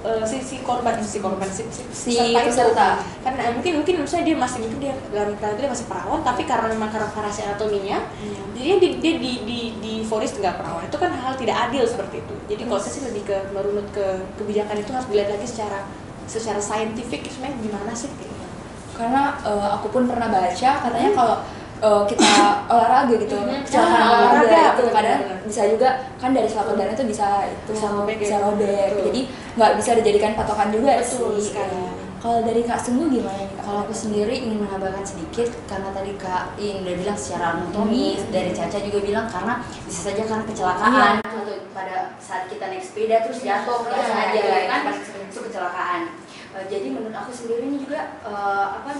eh, 0.03 0.23
si, 0.27 0.39
si 0.43 0.57
korban 0.67 0.99
si 1.01 1.19
korban 1.23 1.49
si, 1.49 1.63
si, 1.71 1.83
Si 1.91 2.13
peserta 2.35 2.99
itu. 2.99 3.23
karena 3.23 3.41
eh, 3.49 3.53
mungkin 3.55 3.73
mungkin 3.83 3.95
misalnya 4.03 4.25
dia 4.29 4.37
masih 4.39 4.59
mungkin 4.67 4.79
dia 4.83 4.95
dalam 5.15 5.33
itu 5.35 5.61
dia 5.63 5.71
masih 5.71 5.87
perawan 5.87 6.21
tapi 6.27 6.43
karena 6.45 6.67
memang 6.71 6.91
karena 6.91 7.09
variasi 7.11 7.41
anatominya 7.47 7.99
jadi 8.53 8.69
dia, 8.79 8.93
dia 8.99 9.15
di 9.19 9.33
di 9.47 9.61
di 9.79 9.93
vonis 10.07 10.35
nggak 10.37 10.55
perawan 10.61 10.85
itu 10.87 10.97
kan 11.01 11.11
hal 11.15 11.33
tidak 11.35 11.57
adil 11.71 11.83
seperti 11.89 12.21
itu. 12.21 12.35
Jadi 12.51 12.63
kalau 12.69 12.81
saya 12.83 12.93
sih 12.95 13.03
lebih 13.09 13.23
ke 13.27 13.37
merunut 13.51 13.87
ke 13.91 14.07
kebijakan 14.39 14.77
itu 14.79 14.91
harus 14.93 15.07
dilihat 15.09 15.31
lagi 15.35 15.47
secara 15.49 15.79
secara 16.29 16.61
saintifik 16.63 17.27
sebenarnya 17.27 17.59
gimana 17.59 17.93
sih? 17.97 18.11
Gitu. 18.13 18.31
karena 18.93 19.35
eh, 19.41 19.69
aku 19.81 19.89
pun 19.89 20.05
pernah 20.05 20.29
baca 20.29 20.71
katanya 20.85 21.11
kalau 21.17 21.37
eh, 21.83 22.03
kita 22.07 22.31
olahraga 22.67 23.15
gitu 23.17 23.35
Mhm. 23.35 23.63
kecelakaan 23.63 23.99
Ah, 23.99 24.09
olahraga 24.09 24.47
olahraga, 24.47 24.63
itu 24.73 24.83
kadang 24.89 25.21
bisa 25.43 25.63
juga 25.67 25.89
kan 26.17 26.31
dari 26.31 26.47
selaput 26.47 26.75
darah 26.75 26.93
itu 26.93 27.05
bisa 27.05 27.27
itu 27.45 27.71
Bisa 27.73 27.87
robek 27.91 28.17
bisa 28.17 28.35
ya. 28.35 28.41
robek 28.41 28.89
Betul. 28.89 29.05
jadi 29.05 29.21
nggak 29.53 29.73
bisa 29.77 29.91
dijadikan 29.99 30.33
patokan 30.33 30.69
juga 30.71 30.93
Betul 30.97 31.35
sih 31.35 31.51
sekali. 31.51 31.75
Ya. 31.77 31.91
kalau 32.19 32.39
dari 32.41 32.63
kak 32.63 32.79
Sungguh 32.79 33.11
gimana 33.11 33.35
nih 33.37 33.51
Kalau 33.59 33.79
aku 33.81 33.91
sendiri 33.93 34.35
ingin 34.37 34.59
menambahkan 34.61 35.03
sedikit 35.03 35.51
karena 35.65 35.91
tadi 35.91 36.15
Kak 36.17 36.55
In 36.57 36.83
udah 36.83 36.95
bilang 36.97 37.15
secara 37.15 37.45
anatomi 37.53 38.15
Hmm. 38.15 38.31
dari 38.31 38.51
Caca 38.51 38.79
juga 38.81 38.99
bilang 39.01 39.27
karena 39.27 39.55
bisa 39.83 40.01
saja 40.05 40.23
karena 40.23 40.45
kecelakaan 40.45 41.15
atau 41.21 41.43
pada 41.73 41.97
saat 42.19 42.47
kita 42.47 42.65
naik 42.65 42.79
sepeda 42.81 43.23
terus 43.23 43.39
jatuh 43.41 43.75
nggak 43.81 43.95
Iya, 43.97 44.05
sengaja 44.05 44.31
iya, 44.31 44.39
gitu 44.41 44.51
kan 44.65 44.79
iya, 44.79 44.87
pasti 44.89 45.03
sering. 45.05 45.27
itu 45.29 45.41
kecelakaan. 45.43 46.01
Eh, 46.53 46.65
jadi 46.69 46.87
menurut 46.91 47.17
aku 47.17 47.31
sendiri 47.33 47.63
ini 47.65 47.79
juga 47.81 48.01
eh, 48.23 48.67
apa 48.73 48.91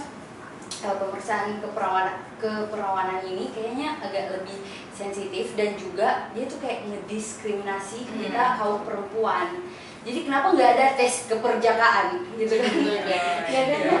eh, 0.83 0.95
pemeriksaan 0.99 1.63
keperawanan 1.63 2.15
keperawanan 2.37 3.23
ini 3.23 3.55
kayaknya 3.55 3.95
agak 4.03 4.35
lebih 4.35 4.59
sensitif 4.91 5.55
dan 5.55 5.79
juga 5.79 6.27
dia 6.35 6.45
tuh 6.45 6.59
kayak 6.59 6.83
ngediskriminasi 6.91 8.03
Hmm. 8.03 8.19
kita 8.19 8.43
kaum 8.59 8.83
perempuan. 8.83 9.63
Jadi 10.03 10.27
kenapa 10.27 10.51
nggak 10.51 10.71
ada 10.75 10.87
tes 10.99 11.31
keperjakaan 11.31 12.27
gitu 12.35 12.59
kan? 12.59 12.73
Ya 12.83 13.01
kan? 13.07 13.35
Iya. 13.47 13.99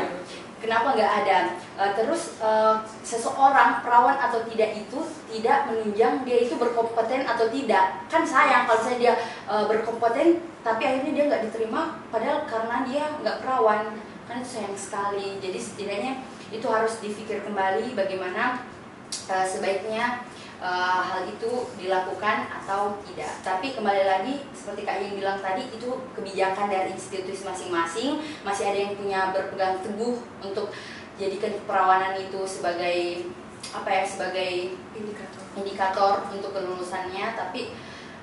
Kenapa 0.59 0.95
nggak 0.95 1.13
ada? 1.23 1.37
Eh, 1.79 1.91
terus 1.95 2.39
eh, 2.39 2.75
seseorang 3.03 3.83
perawan 3.83 4.15
atau 4.15 4.43
tidak 4.47 4.75
itu 4.75 4.99
tidak 5.31 5.67
menunjang 5.67 6.23
dia 6.27 6.43
itu 6.43 6.55
berkompeten 6.59 7.23
atau 7.23 7.47
tidak. 7.51 8.03
Kan 8.11 8.23
sayang 8.27 8.67
kalau 8.67 8.79
saya 8.83 8.95
dia 8.99 9.13
eh, 9.47 9.63
berkompeten 9.67 10.43
tapi 10.63 10.83
akhirnya 10.83 11.11
dia 11.15 11.23
nggak 11.31 11.43
diterima 11.51 11.99
padahal 12.11 12.43
karena 12.47 12.83
dia 12.87 13.03
nggak 13.23 13.39
perawan. 13.43 13.95
Kan 14.23 14.39
itu 14.39 14.59
sayang 14.59 14.75
sekali. 14.75 15.39
Jadi 15.43 15.59
setidaknya 15.59 16.13
itu 16.53 16.67
harus 16.69 17.01
dipikir 17.01 17.41
kembali 17.41 17.97
bagaimana 17.97 18.61
eh, 19.09 19.45
sebaiknya 19.49 20.21
eh, 20.61 21.01
hal 21.01 21.25
itu 21.25 21.67
dilakukan 21.81 22.45
atau 22.61 23.01
tidak. 23.09 23.33
Tapi 23.41 23.73
kembali 23.73 24.03
lagi 24.05 24.33
seperti 24.53 24.85
Kak 24.85 24.97
Yin 25.01 25.17
bilang 25.17 25.41
tadi 25.41 25.65
itu 25.73 25.89
kebijakan 26.13 26.69
dari 26.69 26.93
institusi 26.93 27.41
masing-masing. 27.41 28.21
Masih 28.45 28.69
ada 28.69 28.79
yang 28.79 28.93
punya 28.93 29.33
berpegang 29.33 29.81
teguh 29.81 30.21
untuk 30.45 30.69
jadikan 31.17 31.57
keperawanan 31.57 32.13
itu 32.21 32.45
sebagai 32.45 33.29
apa 33.73 33.89
ya 33.89 34.03
sebagai 34.05 34.77
indikator 34.93 35.41
indikator 35.57 36.13
untuk 36.29 36.53
kelulusannya. 36.53 37.33
Tapi 37.33 37.73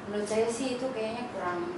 menurut 0.06 0.26
saya 0.30 0.46
sih 0.46 0.78
itu 0.78 0.86
kayaknya 0.94 1.26
kurang 1.34 1.74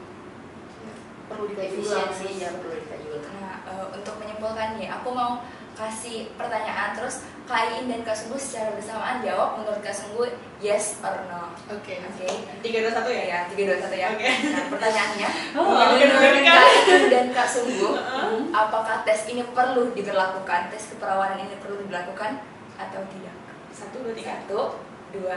perlu 1.32 1.48
dikaji 1.48 1.80
efisiensi 1.80 2.44
ya 2.44 2.50
perlu 2.60 2.76
dikaji 2.76 3.06
ulang. 3.08 3.36
Nah, 3.40 3.56
eh, 3.64 3.86
untuk 3.96 4.14
menyimpulkan 4.20 4.76
nih, 4.76 4.88
aku 4.92 5.08
mau 5.16 5.40
kasih 5.76 6.28
pertanyaan 6.36 6.92
terus 6.92 7.24
Kak 7.42 7.74
Iin 7.74 7.90
dan 7.90 8.06
Kak 8.06 8.14
Sungguh 8.14 8.38
secara 8.38 8.70
bersamaan 8.72 9.18
jawab 9.20 9.60
menurut 9.60 9.82
Kak 9.82 9.92
Sungguh 9.92 10.30
yes 10.62 11.02
or 11.02 11.26
no. 11.26 11.50
Oke. 11.68 11.98
Oke. 11.98 12.26
Tiga 12.62 12.78
dua 12.86 12.92
satu 12.94 13.10
ya. 13.10 13.24
Ya, 13.26 13.38
tiga 13.50 13.74
dua 13.74 13.78
satu 13.82 13.94
ya. 13.98 14.14
Oke. 14.14 14.30
Nah, 14.30 14.64
pertanyaannya, 14.70 15.28
Oh, 15.58 15.66
menurut. 15.98 16.46
Kak 16.46 16.66
Iin 16.86 17.02
dan 17.10 17.26
Kak 17.34 17.48
Sungguh, 17.50 17.98
apakah 18.62 19.02
tes 19.02 19.26
ini 19.26 19.42
perlu 19.50 19.90
diberlakukan? 19.92 20.70
Tes 20.70 20.94
keperawanan 20.94 21.42
ini 21.42 21.58
perlu 21.58 21.82
diberlakukan 21.82 22.40
atau 22.78 23.00
tidak? 23.10 23.36
Satu 23.74 24.06
dua 24.06 24.14
tiga. 24.14 24.38
Satu, 24.38 24.78
dua. 25.10 25.36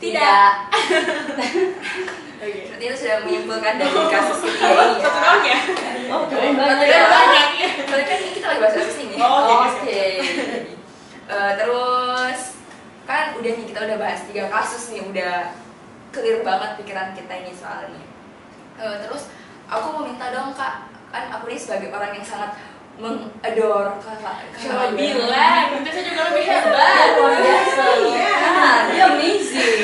Tidak. 0.00 0.50
Oke. 2.44 2.60
Berarti 2.68 2.84
itu 2.84 2.96
sudah 3.00 3.16
menyimpulkan 3.24 3.74
dari 3.80 4.02
kasus 4.12 4.40
ini 4.44 4.58
ya. 4.60 4.68
ini 4.68 4.98
ya. 5.00 5.00
Satu 5.00 5.20
tahun 5.22 5.40
ya? 5.44 5.58
Oh, 6.12 6.22
keren 6.28 6.52
Satu. 6.60 7.08
Banyak 7.08 7.50
ya. 7.56 7.70
Soalnya 7.88 8.06
kan 8.10 8.18
kita 8.20 8.46
lagi 8.52 8.60
bahas 8.60 8.74
kasus 8.76 8.96
ini. 9.00 9.14
Oh, 9.16 9.64
oke. 9.64 10.04
Eh, 11.24 11.52
terus 11.56 12.38
kan 13.08 13.24
udah 13.40 13.52
nih 13.56 13.66
kita 13.68 13.80
udah 13.88 13.96
bahas 13.96 14.20
tiga 14.28 14.44
kasus 14.52 14.92
nih, 14.92 15.00
udah 15.08 15.34
clear 16.12 16.44
banget 16.44 16.70
pikiran 16.84 17.16
kita 17.16 17.32
ini 17.32 17.52
soalnya. 17.56 18.04
Eh, 18.76 18.96
terus 19.08 19.32
aku 19.64 19.86
mau 19.96 20.04
minta 20.04 20.28
dong 20.28 20.52
kak, 20.52 20.92
kan 21.08 21.32
aku 21.32 21.48
ini 21.48 21.56
sebagai 21.56 21.88
orang 21.96 22.12
yang 22.12 22.26
sangat 22.26 22.52
mengadore 22.98 23.98
kakak. 23.98 24.36
Kakak 24.54 24.90
bilang, 24.94 25.64
tentu 25.74 25.90
saya 25.90 26.04
juga 26.06 26.22
lebih 26.30 26.44
hebat. 26.46 26.74
Iya, 26.74 27.16
luar 27.18 27.34
biasa. 27.42 27.84
Iya. 28.06 28.32
Ah, 28.44 28.76
dia 28.90 29.04
amazing. 29.10 29.80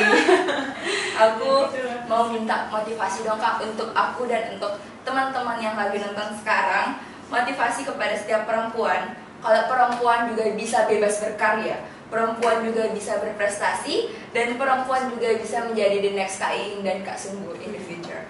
Aku 1.20 1.68
mau 2.10 2.26
minta 2.26 2.66
motivasi 2.66 3.22
dong 3.22 3.38
kak 3.38 3.62
untuk 3.62 3.94
aku 3.94 4.26
dan 4.26 4.58
untuk 4.58 4.82
teman-teman 5.06 5.62
yang 5.62 5.78
lagi 5.78 6.02
nonton 6.02 6.34
sekarang 6.42 6.98
motivasi 7.30 7.86
kepada 7.86 8.18
setiap 8.18 8.50
perempuan 8.50 9.14
kalau 9.38 9.62
perempuan 9.70 10.26
juga 10.34 10.50
bisa 10.58 10.90
bebas 10.90 11.22
berkarya 11.22 11.86
perempuan 12.10 12.66
juga 12.66 12.90
bisa 12.90 13.22
berprestasi 13.22 14.10
dan 14.34 14.58
perempuan 14.58 15.06
juga 15.06 15.38
bisa 15.38 15.62
menjadi 15.70 16.02
the 16.02 16.12
next 16.18 16.42
Kak 16.42 16.50
Iing 16.50 16.82
dan 16.82 17.06
Kak 17.06 17.14
Sungguh 17.14 17.54
in 17.62 17.78
the 17.78 17.80
future 17.80 18.26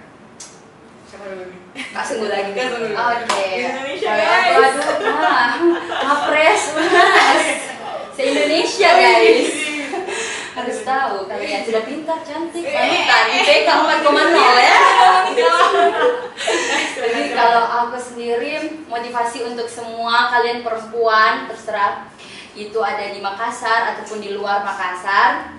Siapa 1.09 1.10
dulu 1.10 1.10
nih? 1.10 1.10
Kak 1.91 2.03
Sungguh 2.03 2.27
lagi 2.27 2.51
Kak 2.51 2.65
Sungguh. 2.71 2.91
Oke. 2.91 3.45
Indonesia, 3.55 4.11
Kalau 4.11 4.25
guys. 4.25 4.75
aku 4.75 4.81
aduh, 4.81 5.15
wah, 5.15 5.49
ngapres 6.01 6.61
mas. 6.75 7.45
Se 8.11 8.21
Indonesia 8.23 8.89
guys. 8.91 9.49
Harus 10.51 10.79
tahu 10.83 11.15
kalian 11.25 11.63
sudah 11.63 11.83
pintar, 11.87 12.19
cantik, 12.21 12.59
Eh. 12.59 12.75
wanita. 12.75 13.17
IPK 13.31 13.69
4,0 13.71 14.55
ya. 14.59 14.79
Jadi 16.91 17.21
kalau 17.31 17.63
aku 17.63 17.95
sendiri 17.95 18.51
motivasi 18.85 19.47
untuk 19.47 19.65
semua 19.65 20.27
kalian 20.29 20.59
perempuan 20.61 21.47
terserah 21.47 22.03
itu 22.51 22.75
ada 22.77 23.07
di 23.07 23.23
Makassar 23.23 23.95
ataupun 23.95 24.19
di 24.19 24.35
luar 24.35 24.61
Makassar. 24.61 25.55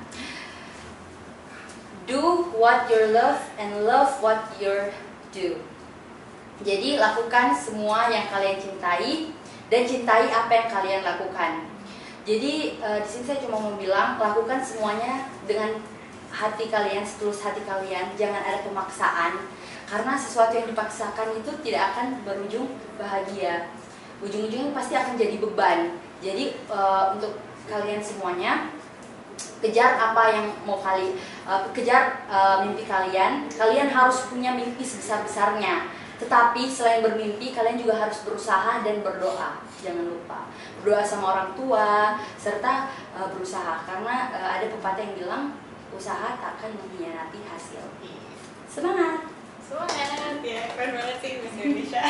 Do 2.04 2.52
what 2.52 2.90
you 2.90 3.14
love 3.16 3.40
and 3.56 3.88
love 3.88 4.20
what 4.20 4.44
you 4.60 4.92
do. 5.32 5.58
Jadi 6.62 7.00
lakukan 7.00 7.56
semua 7.56 8.06
yang 8.06 8.30
kalian 8.30 8.60
cintai 8.60 9.34
dan 9.66 9.82
cintai 9.88 10.30
apa 10.30 10.52
yang 10.52 10.68
kalian 10.70 11.02
lakukan. 11.02 11.66
Jadi 12.22 12.78
eh, 12.78 12.98
di 13.02 13.08
sini 13.08 13.24
saya 13.26 13.42
cuma 13.42 13.58
mau 13.58 13.74
bilang 13.74 14.14
lakukan 14.20 14.62
semuanya 14.62 15.26
dengan 15.42 15.82
hati 16.30 16.70
kalian, 16.70 17.02
setulus 17.02 17.42
hati 17.42 17.66
kalian. 17.66 18.14
Jangan 18.14 18.44
ada 18.46 18.62
pemaksaan 18.62 19.42
karena 19.90 20.12
sesuatu 20.14 20.54
yang 20.54 20.70
dipaksakan 20.70 21.34
itu 21.34 21.50
tidak 21.66 21.96
akan 21.96 22.22
berujung 22.22 22.68
bahagia. 22.94 23.72
Ujung-ujungnya 24.22 24.70
pasti 24.70 24.94
akan 24.94 25.18
jadi 25.18 25.42
beban. 25.42 25.98
Jadi 26.22 26.54
eh, 26.54 27.04
untuk 27.18 27.40
kalian 27.66 28.04
semuanya 28.04 28.70
kejar 29.62 29.98
apa 29.98 30.22
yang 30.30 30.46
mau 30.62 30.78
kali 30.78 31.18
uh, 31.48 31.66
kejar 31.74 32.26
uh, 32.30 32.62
mimpi 32.62 32.86
kalian. 32.86 33.48
Kalian 33.50 33.88
harus 33.90 34.28
punya 34.30 34.54
mimpi 34.54 34.86
sebesar 34.86 35.22
besarnya 35.26 35.88
tetapi 36.22 36.70
selain 36.70 37.02
bermimpi 37.02 37.50
kalian 37.50 37.82
juga 37.82 37.98
harus 37.98 38.22
berusaha 38.22 38.86
dan 38.86 39.02
berdoa. 39.02 39.58
Jangan 39.82 40.06
lupa. 40.06 40.46
Berdoa 40.78 41.02
sama 41.02 41.34
orang 41.34 41.50
tua 41.58 42.14
serta 42.38 42.94
uh, 43.18 43.26
berusaha. 43.34 43.82
Karena 43.82 44.30
uh, 44.30 44.50
ada 44.54 44.70
pepatah 44.70 45.02
yang 45.02 45.18
bilang 45.18 45.44
usaha 45.90 46.38
takkan 46.38 46.78
mengkhianati 46.78 47.42
hasil. 47.42 47.82
Semangat! 48.70 49.26
Semangat! 49.58 50.38
Ya, 50.46 50.70
keren 50.78 50.94
banget 50.94 51.16
sih 51.18 51.32
Miss 51.42 51.58
Indonesia. 51.58 52.02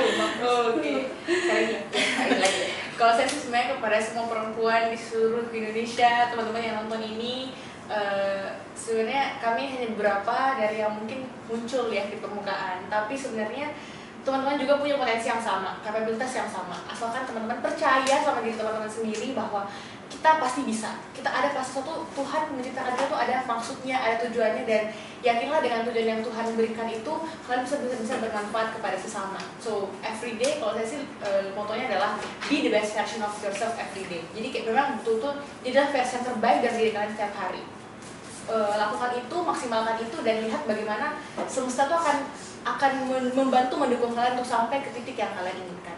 Oke. 0.70 0.94
Kak 1.26 2.38
lagi. 2.38 2.64
Kalau 2.96 3.12
saya 3.12 3.28
sih 3.28 3.44
sebenarnya 3.44 3.76
kepada 3.76 4.00
semua 4.00 4.24
perempuan 4.24 4.88
di 4.88 4.96
seluruh 4.96 5.52
Indonesia, 5.52 6.32
teman-teman 6.32 6.64
yang 6.64 6.76
nonton 6.80 7.04
ini, 7.04 7.52
eh, 7.92 8.56
sebenarnya 8.72 9.36
kami 9.36 9.68
hanya 9.68 9.92
beberapa 9.92 10.56
dari 10.56 10.80
yang 10.80 10.96
mungkin 10.96 11.28
muncul 11.44 11.92
ya 11.92 12.08
di 12.08 12.16
permukaan, 12.16 12.88
tapi 12.88 13.12
sebenarnya 13.12 13.76
teman-teman 14.24 14.56
juga 14.56 14.80
punya 14.80 14.96
potensi 14.96 15.28
yang 15.28 15.38
sama, 15.44 15.76
kapabilitas 15.84 16.32
yang 16.40 16.48
sama. 16.48 16.74
Asalkan 16.88 17.28
teman-teman 17.28 17.60
percaya 17.60 18.16
sama 18.24 18.40
diri 18.40 18.56
teman-teman 18.56 18.88
sendiri 18.88 19.36
bahwa 19.36 19.68
kita 20.16 20.40
pasti 20.40 20.64
bisa. 20.64 20.96
Kita 21.12 21.28
ada 21.28 21.52
pasti 21.52 21.76
suatu 21.76 22.08
Tuhan 22.16 22.48
menciptakan 22.56 22.96
kita 22.96 23.06
tuh 23.12 23.20
ada 23.20 23.44
maksudnya, 23.44 23.96
ada 24.00 24.16
tujuannya 24.24 24.64
dan 24.64 24.88
yakinlah 25.20 25.60
dengan 25.60 25.84
tujuan 25.84 26.08
yang 26.16 26.22
Tuhan 26.24 26.56
berikan 26.56 26.88
itu 26.88 27.12
kalian 27.44 27.62
bisa 27.68 27.76
bisa, 27.84 27.94
bisa 28.00 28.14
bermanfaat 28.24 28.72
kepada 28.80 28.96
sesama. 28.96 29.36
So 29.60 29.92
every 30.00 30.40
day 30.40 30.56
kalau 30.56 30.72
saya 30.80 30.88
sih 30.88 31.04
eh, 31.20 31.52
motonya 31.52 31.92
adalah 31.92 32.16
be 32.48 32.64
the 32.64 32.72
best 32.72 32.96
version 32.96 33.20
of 33.20 33.36
yourself 33.44 33.76
every 33.76 34.08
day. 34.08 34.24
Jadi 34.32 34.48
kayak 34.48 34.64
memang 34.72 34.98
betul-betul 34.98 35.44
jadilah 35.60 35.88
versi 35.92 36.12
yang 36.16 36.24
terbaik 36.24 36.58
dari 36.64 36.74
diri 36.80 36.90
kalian 36.96 37.12
setiap 37.12 37.34
hari. 37.36 37.62
Eh, 38.46 38.74
lakukan 38.80 39.10
itu, 39.20 39.36
maksimalkan 39.36 39.96
itu 40.00 40.16
dan 40.24 40.36
lihat 40.48 40.62
bagaimana 40.64 41.20
semesta 41.44 41.84
tuh 41.92 42.00
akan 42.00 42.16
akan 42.66 42.92
membantu 43.30 43.78
mendukung 43.78 44.16
kalian 44.16 44.34
untuk 44.40 44.48
sampai 44.48 44.82
ke 44.82 44.90
titik 44.90 45.20
yang 45.20 45.30
kalian 45.36 45.54
inginkan. 45.54 45.94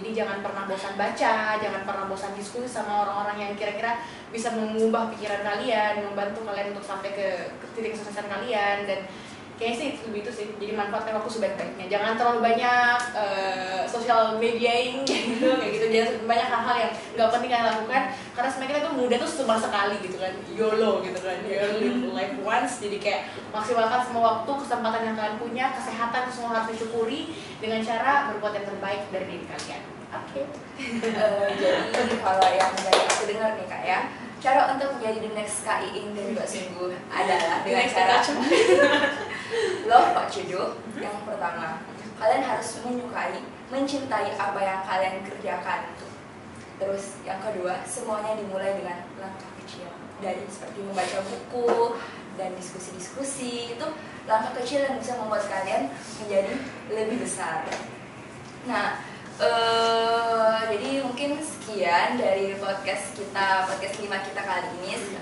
Jadi 0.00 0.16
jangan 0.16 0.40
pernah 0.40 0.64
bosan 0.64 0.96
baca, 0.96 1.60
jangan 1.60 1.84
pernah 1.84 2.08
bosan 2.08 2.32
diskusi 2.32 2.64
sama 2.64 3.04
orang-orang 3.04 3.36
yang 3.36 3.52
kira-kira 3.52 4.00
bisa 4.32 4.48
mengubah 4.56 5.12
pikiran 5.12 5.44
kalian, 5.44 6.08
membantu 6.08 6.40
kalian 6.48 6.72
untuk 6.72 6.88
sampai 6.88 7.12
ke, 7.12 7.52
ke 7.60 7.66
titik 7.76 7.92
kesuksesan 7.92 8.32
kalian 8.32 8.88
dan 8.88 9.04
kayaknya 9.60 9.76
sih 9.76 9.88
lebih 10.08 10.20
itu 10.24 10.32
sih. 10.32 10.46
Jadi 10.56 10.72
manfaatkan 10.72 11.20
waktu 11.20 11.30
sebaik-baiknya. 11.36 11.86
Jangan 11.92 12.16
terlalu 12.16 12.40
banyak 12.40 12.98
eh, 13.12 13.82
sosial 13.84 14.40
mediaing 14.40 15.04
gitu, 15.36 15.46
kayak 15.60 15.72
gitu. 15.76 15.86
Jangan 15.92 16.12
banyak 16.24 16.48
hal-hal 16.48 16.76
yang 16.80 16.92
nggak 16.96 17.28
penting 17.28 17.50
kalian 17.52 17.68
lakukan 17.68 18.02
karena 18.32 18.48
sebenarnya 18.48 18.72
kita 18.72 18.80
tuh 18.88 18.94
muda 18.96 19.14
tuh 19.20 19.30
cuma 19.44 19.54
sekali 19.60 19.96
gitu 20.00 20.16
kan. 20.16 20.32
YOLO 20.56 20.92
gitu 21.04 21.18
kan. 21.20 21.36
You 21.44 21.60
only 21.60 21.80
live 21.84 22.08
life 22.16 22.34
once. 22.40 22.80
Jadi 22.80 22.96
kayak 22.96 23.28
maksimalkan 23.52 24.00
semua 24.08 24.22
waktu, 24.24 24.50
kesempatan 24.64 25.00
yang 25.04 25.16
kalian 25.20 25.36
punya, 25.36 25.64
kesehatan 25.76 26.20
itu 26.24 26.32
semua 26.40 26.50
harus 26.56 26.68
disyukuri 26.72 27.20
dengan 27.60 27.84
cara 27.84 28.32
berbuat 28.32 28.56
yang 28.56 28.66
terbaik 28.66 29.02
dari 29.12 29.28
diri 29.28 29.44
kalian. 29.44 29.82
Oke. 30.10 30.42
Eh, 30.80 31.48
jadi 31.92 32.14
kalau 32.24 32.48
yang 32.48 32.72
dari 32.72 33.02
aku 33.04 33.22
dengar 33.28 33.50
nih 33.60 33.66
kak 33.68 33.82
ya 33.84 34.00
cara 34.40 34.72
untuk 34.72 34.96
menjadi 34.96 35.20
the 35.20 35.30
next 35.36 35.62
Kak 35.68 35.84
Iing 35.84 36.16
dan 36.16 36.32
Mbak 36.32 36.48
Sungguh 36.48 36.96
adalah 37.12 37.60
dengan 37.60 37.86
cara 37.92 38.16
love 39.90 40.10
what 40.16 40.32
you 40.32 40.44
do 40.48 40.62
yang 40.96 41.14
pertama. 41.28 41.84
Kalian 42.16 42.44
harus 42.44 42.80
menyukai 42.84 43.44
mencintai 43.68 44.32
apa 44.40 44.60
yang 44.60 44.80
kalian 44.84 45.20
kerjakan. 45.28 45.92
Terus 46.80 47.20
yang 47.28 47.44
kedua 47.44 47.84
semuanya 47.84 48.40
dimulai 48.40 48.80
dengan 48.80 49.04
langkah 49.20 49.52
kecil. 49.60 49.92
Dari 50.24 50.40
seperti 50.48 50.84
membaca 50.84 51.20
buku 51.20 52.00
dan 52.40 52.56
diskusi-diskusi 52.56 53.76
itu 53.76 53.86
langkah 54.24 54.56
kecil 54.56 54.88
yang 54.88 54.96
bisa 54.96 55.20
membuat 55.20 55.44
kalian 55.52 55.92
menjadi 56.24 56.56
lebih 56.88 57.24
besar. 57.24 57.68
Nah 58.64 59.04
eh 59.40 60.58
jadi 60.76 60.90
mungkin 61.00 61.40
sekian 61.40 62.20
dari 62.20 62.52
podcast 62.60 63.16
kita 63.16 63.64
podcast 63.64 63.96
lima 64.04 64.20
kita 64.20 64.42
kali 64.44 64.68
ini. 64.84 65.16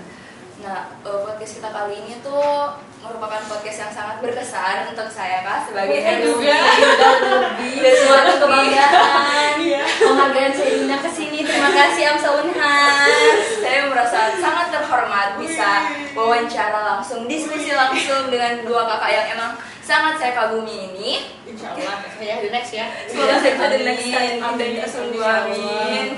Nah 0.59 0.91
eh, 0.91 1.19
podcast 1.23 1.53
kita 1.55 1.69
kali 1.71 2.03
ini 2.03 2.19
tuh 2.19 2.75
merupakan 2.99 3.39
podcast 3.47 3.87
yang 3.87 3.93
sangat 3.95 4.19
berkesan 4.19 4.91
untuk 4.91 5.07
saya 5.07 5.39
kak 5.47 5.71
sebagai 5.71 6.03
MC. 6.03 6.23
juga. 6.27 6.59
dan 6.59 7.79
Dan 7.79 7.93
suatu 7.95 8.33
kebanggaan. 8.43 9.53
Iya. 9.59 9.83
penghargaan 10.03 10.51
saya 10.55 10.71
Dina 10.75 10.97
ke 10.99 11.09
sini 11.11 11.39
terima 11.43 11.71
kasih 11.71 12.03
Amsa 12.15 12.29
Unhas 12.43 13.43
saya 13.59 13.87
merasa 13.91 14.19
sangat 14.39 14.67
terhormat 14.71 15.35
bisa 15.39 15.95
wawancara 16.15 16.95
langsung 16.95 17.27
diskusi 17.27 17.71
langsung 17.75 18.31
dengan 18.31 18.63
dua 18.63 18.87
kakak 18.87 19.11
yang 19.11 19.27
emang 19.39 19.51
sangat 19.89 20.21
saya 20.21 20.31
kagumi 20.37 20.93
ini 20.93 21.09
Insya 21.49 21.73
Allah, 21.73 22.05
saya 22.13 22.45
the 22.45 22.53
next 22.53 22.77
ya. 22.77 22.85
Semoga 23.09 23.41
saya 23.41 23.53
ada 23.57 23.73
Amin. 23.73 23.85
next 23.89 24.05
time 24.05 24.37
Amin. 24.37 24.77
amin. 25.17 26.09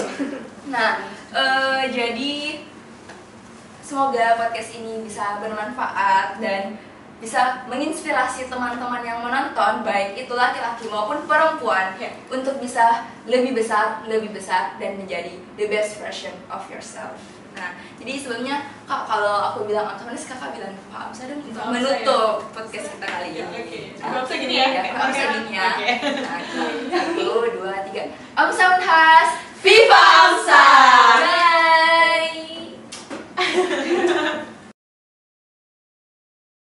Nah, 0.68 0.92
eh, 1.32 1.82
jadi 1.88 2.32
semoga 3.80 4.36
podcast 4.36 4.76
ini 4.76 5.08
bisa 5.08 5.40
bermanfaat 5.40 6.44
dan 6.44 6.76
bisa 7.22 7.64
menginspirasi 7.70 8.50
teman-teman 8.50 9.06
yang 9.06 9.22
menonton 9.22 9.86
baik 9.86 10.18
itu 10.18 10.34
laki-laki 10.34 10.90
maupun 10.90 11.24
perempuan 11.30 11.94
Ya. 11.96 12.10
untuk 12.28 12.58
bisa 12.58 13.08
lebih 13.30 13.56
besar, 13.56 14.02
lebih 14.10 14.34
besar 14.36 14.76
dan 14.82 14.98
menjadi 14.98 15.38
the 15.56 15.70
best 15.70 16.02
version 16.02 16.34
of 16.50 16.66
yourself. 16.68 17.16
Nah, 17.62 17.78
jadi 18.02 18.18
sebelumnya 18.18 18.74
kak 18.90 19.06
kalau 19.06 19.54
aku 19.54 19.70
bilang 19.70 19.86
optimis 19.86 20.26
kakak 20.26 20.58
bilang 20.58 20.74
Pak 20.90 21.14
Amsa 21.14 21.30
dong 21.30 21.46
untuk 21.46 21.62
menutup 21.70 22.42
ya. 22.42 22.50
podcast 22.58 22.90
kita 22.98 23.06
kali 23.06 23.38
ini. 23.38 23.46
Oke. 23.46 23.62
Okay. 23.70 23.94
Nah, 24.02 24.26
gini 24.26 24.56
ya. 24.58 24.66
Iya, 24.66 24.82
Pak 24.90 25.06
Amsa 25.06 25.22
gini 25.30 25.54
ya. 25.54 25.70
Nah, 25.70 26.42
Satu, 26.90 27.46
dua, 27.54 27.86
tiga. 27.86 28.04
Amsa 28.34 28.64
Unhas, 28.82 29.30
Viva 29.62 30.02
Amsa. 30.26 30.66
Bye. 31.22 31.62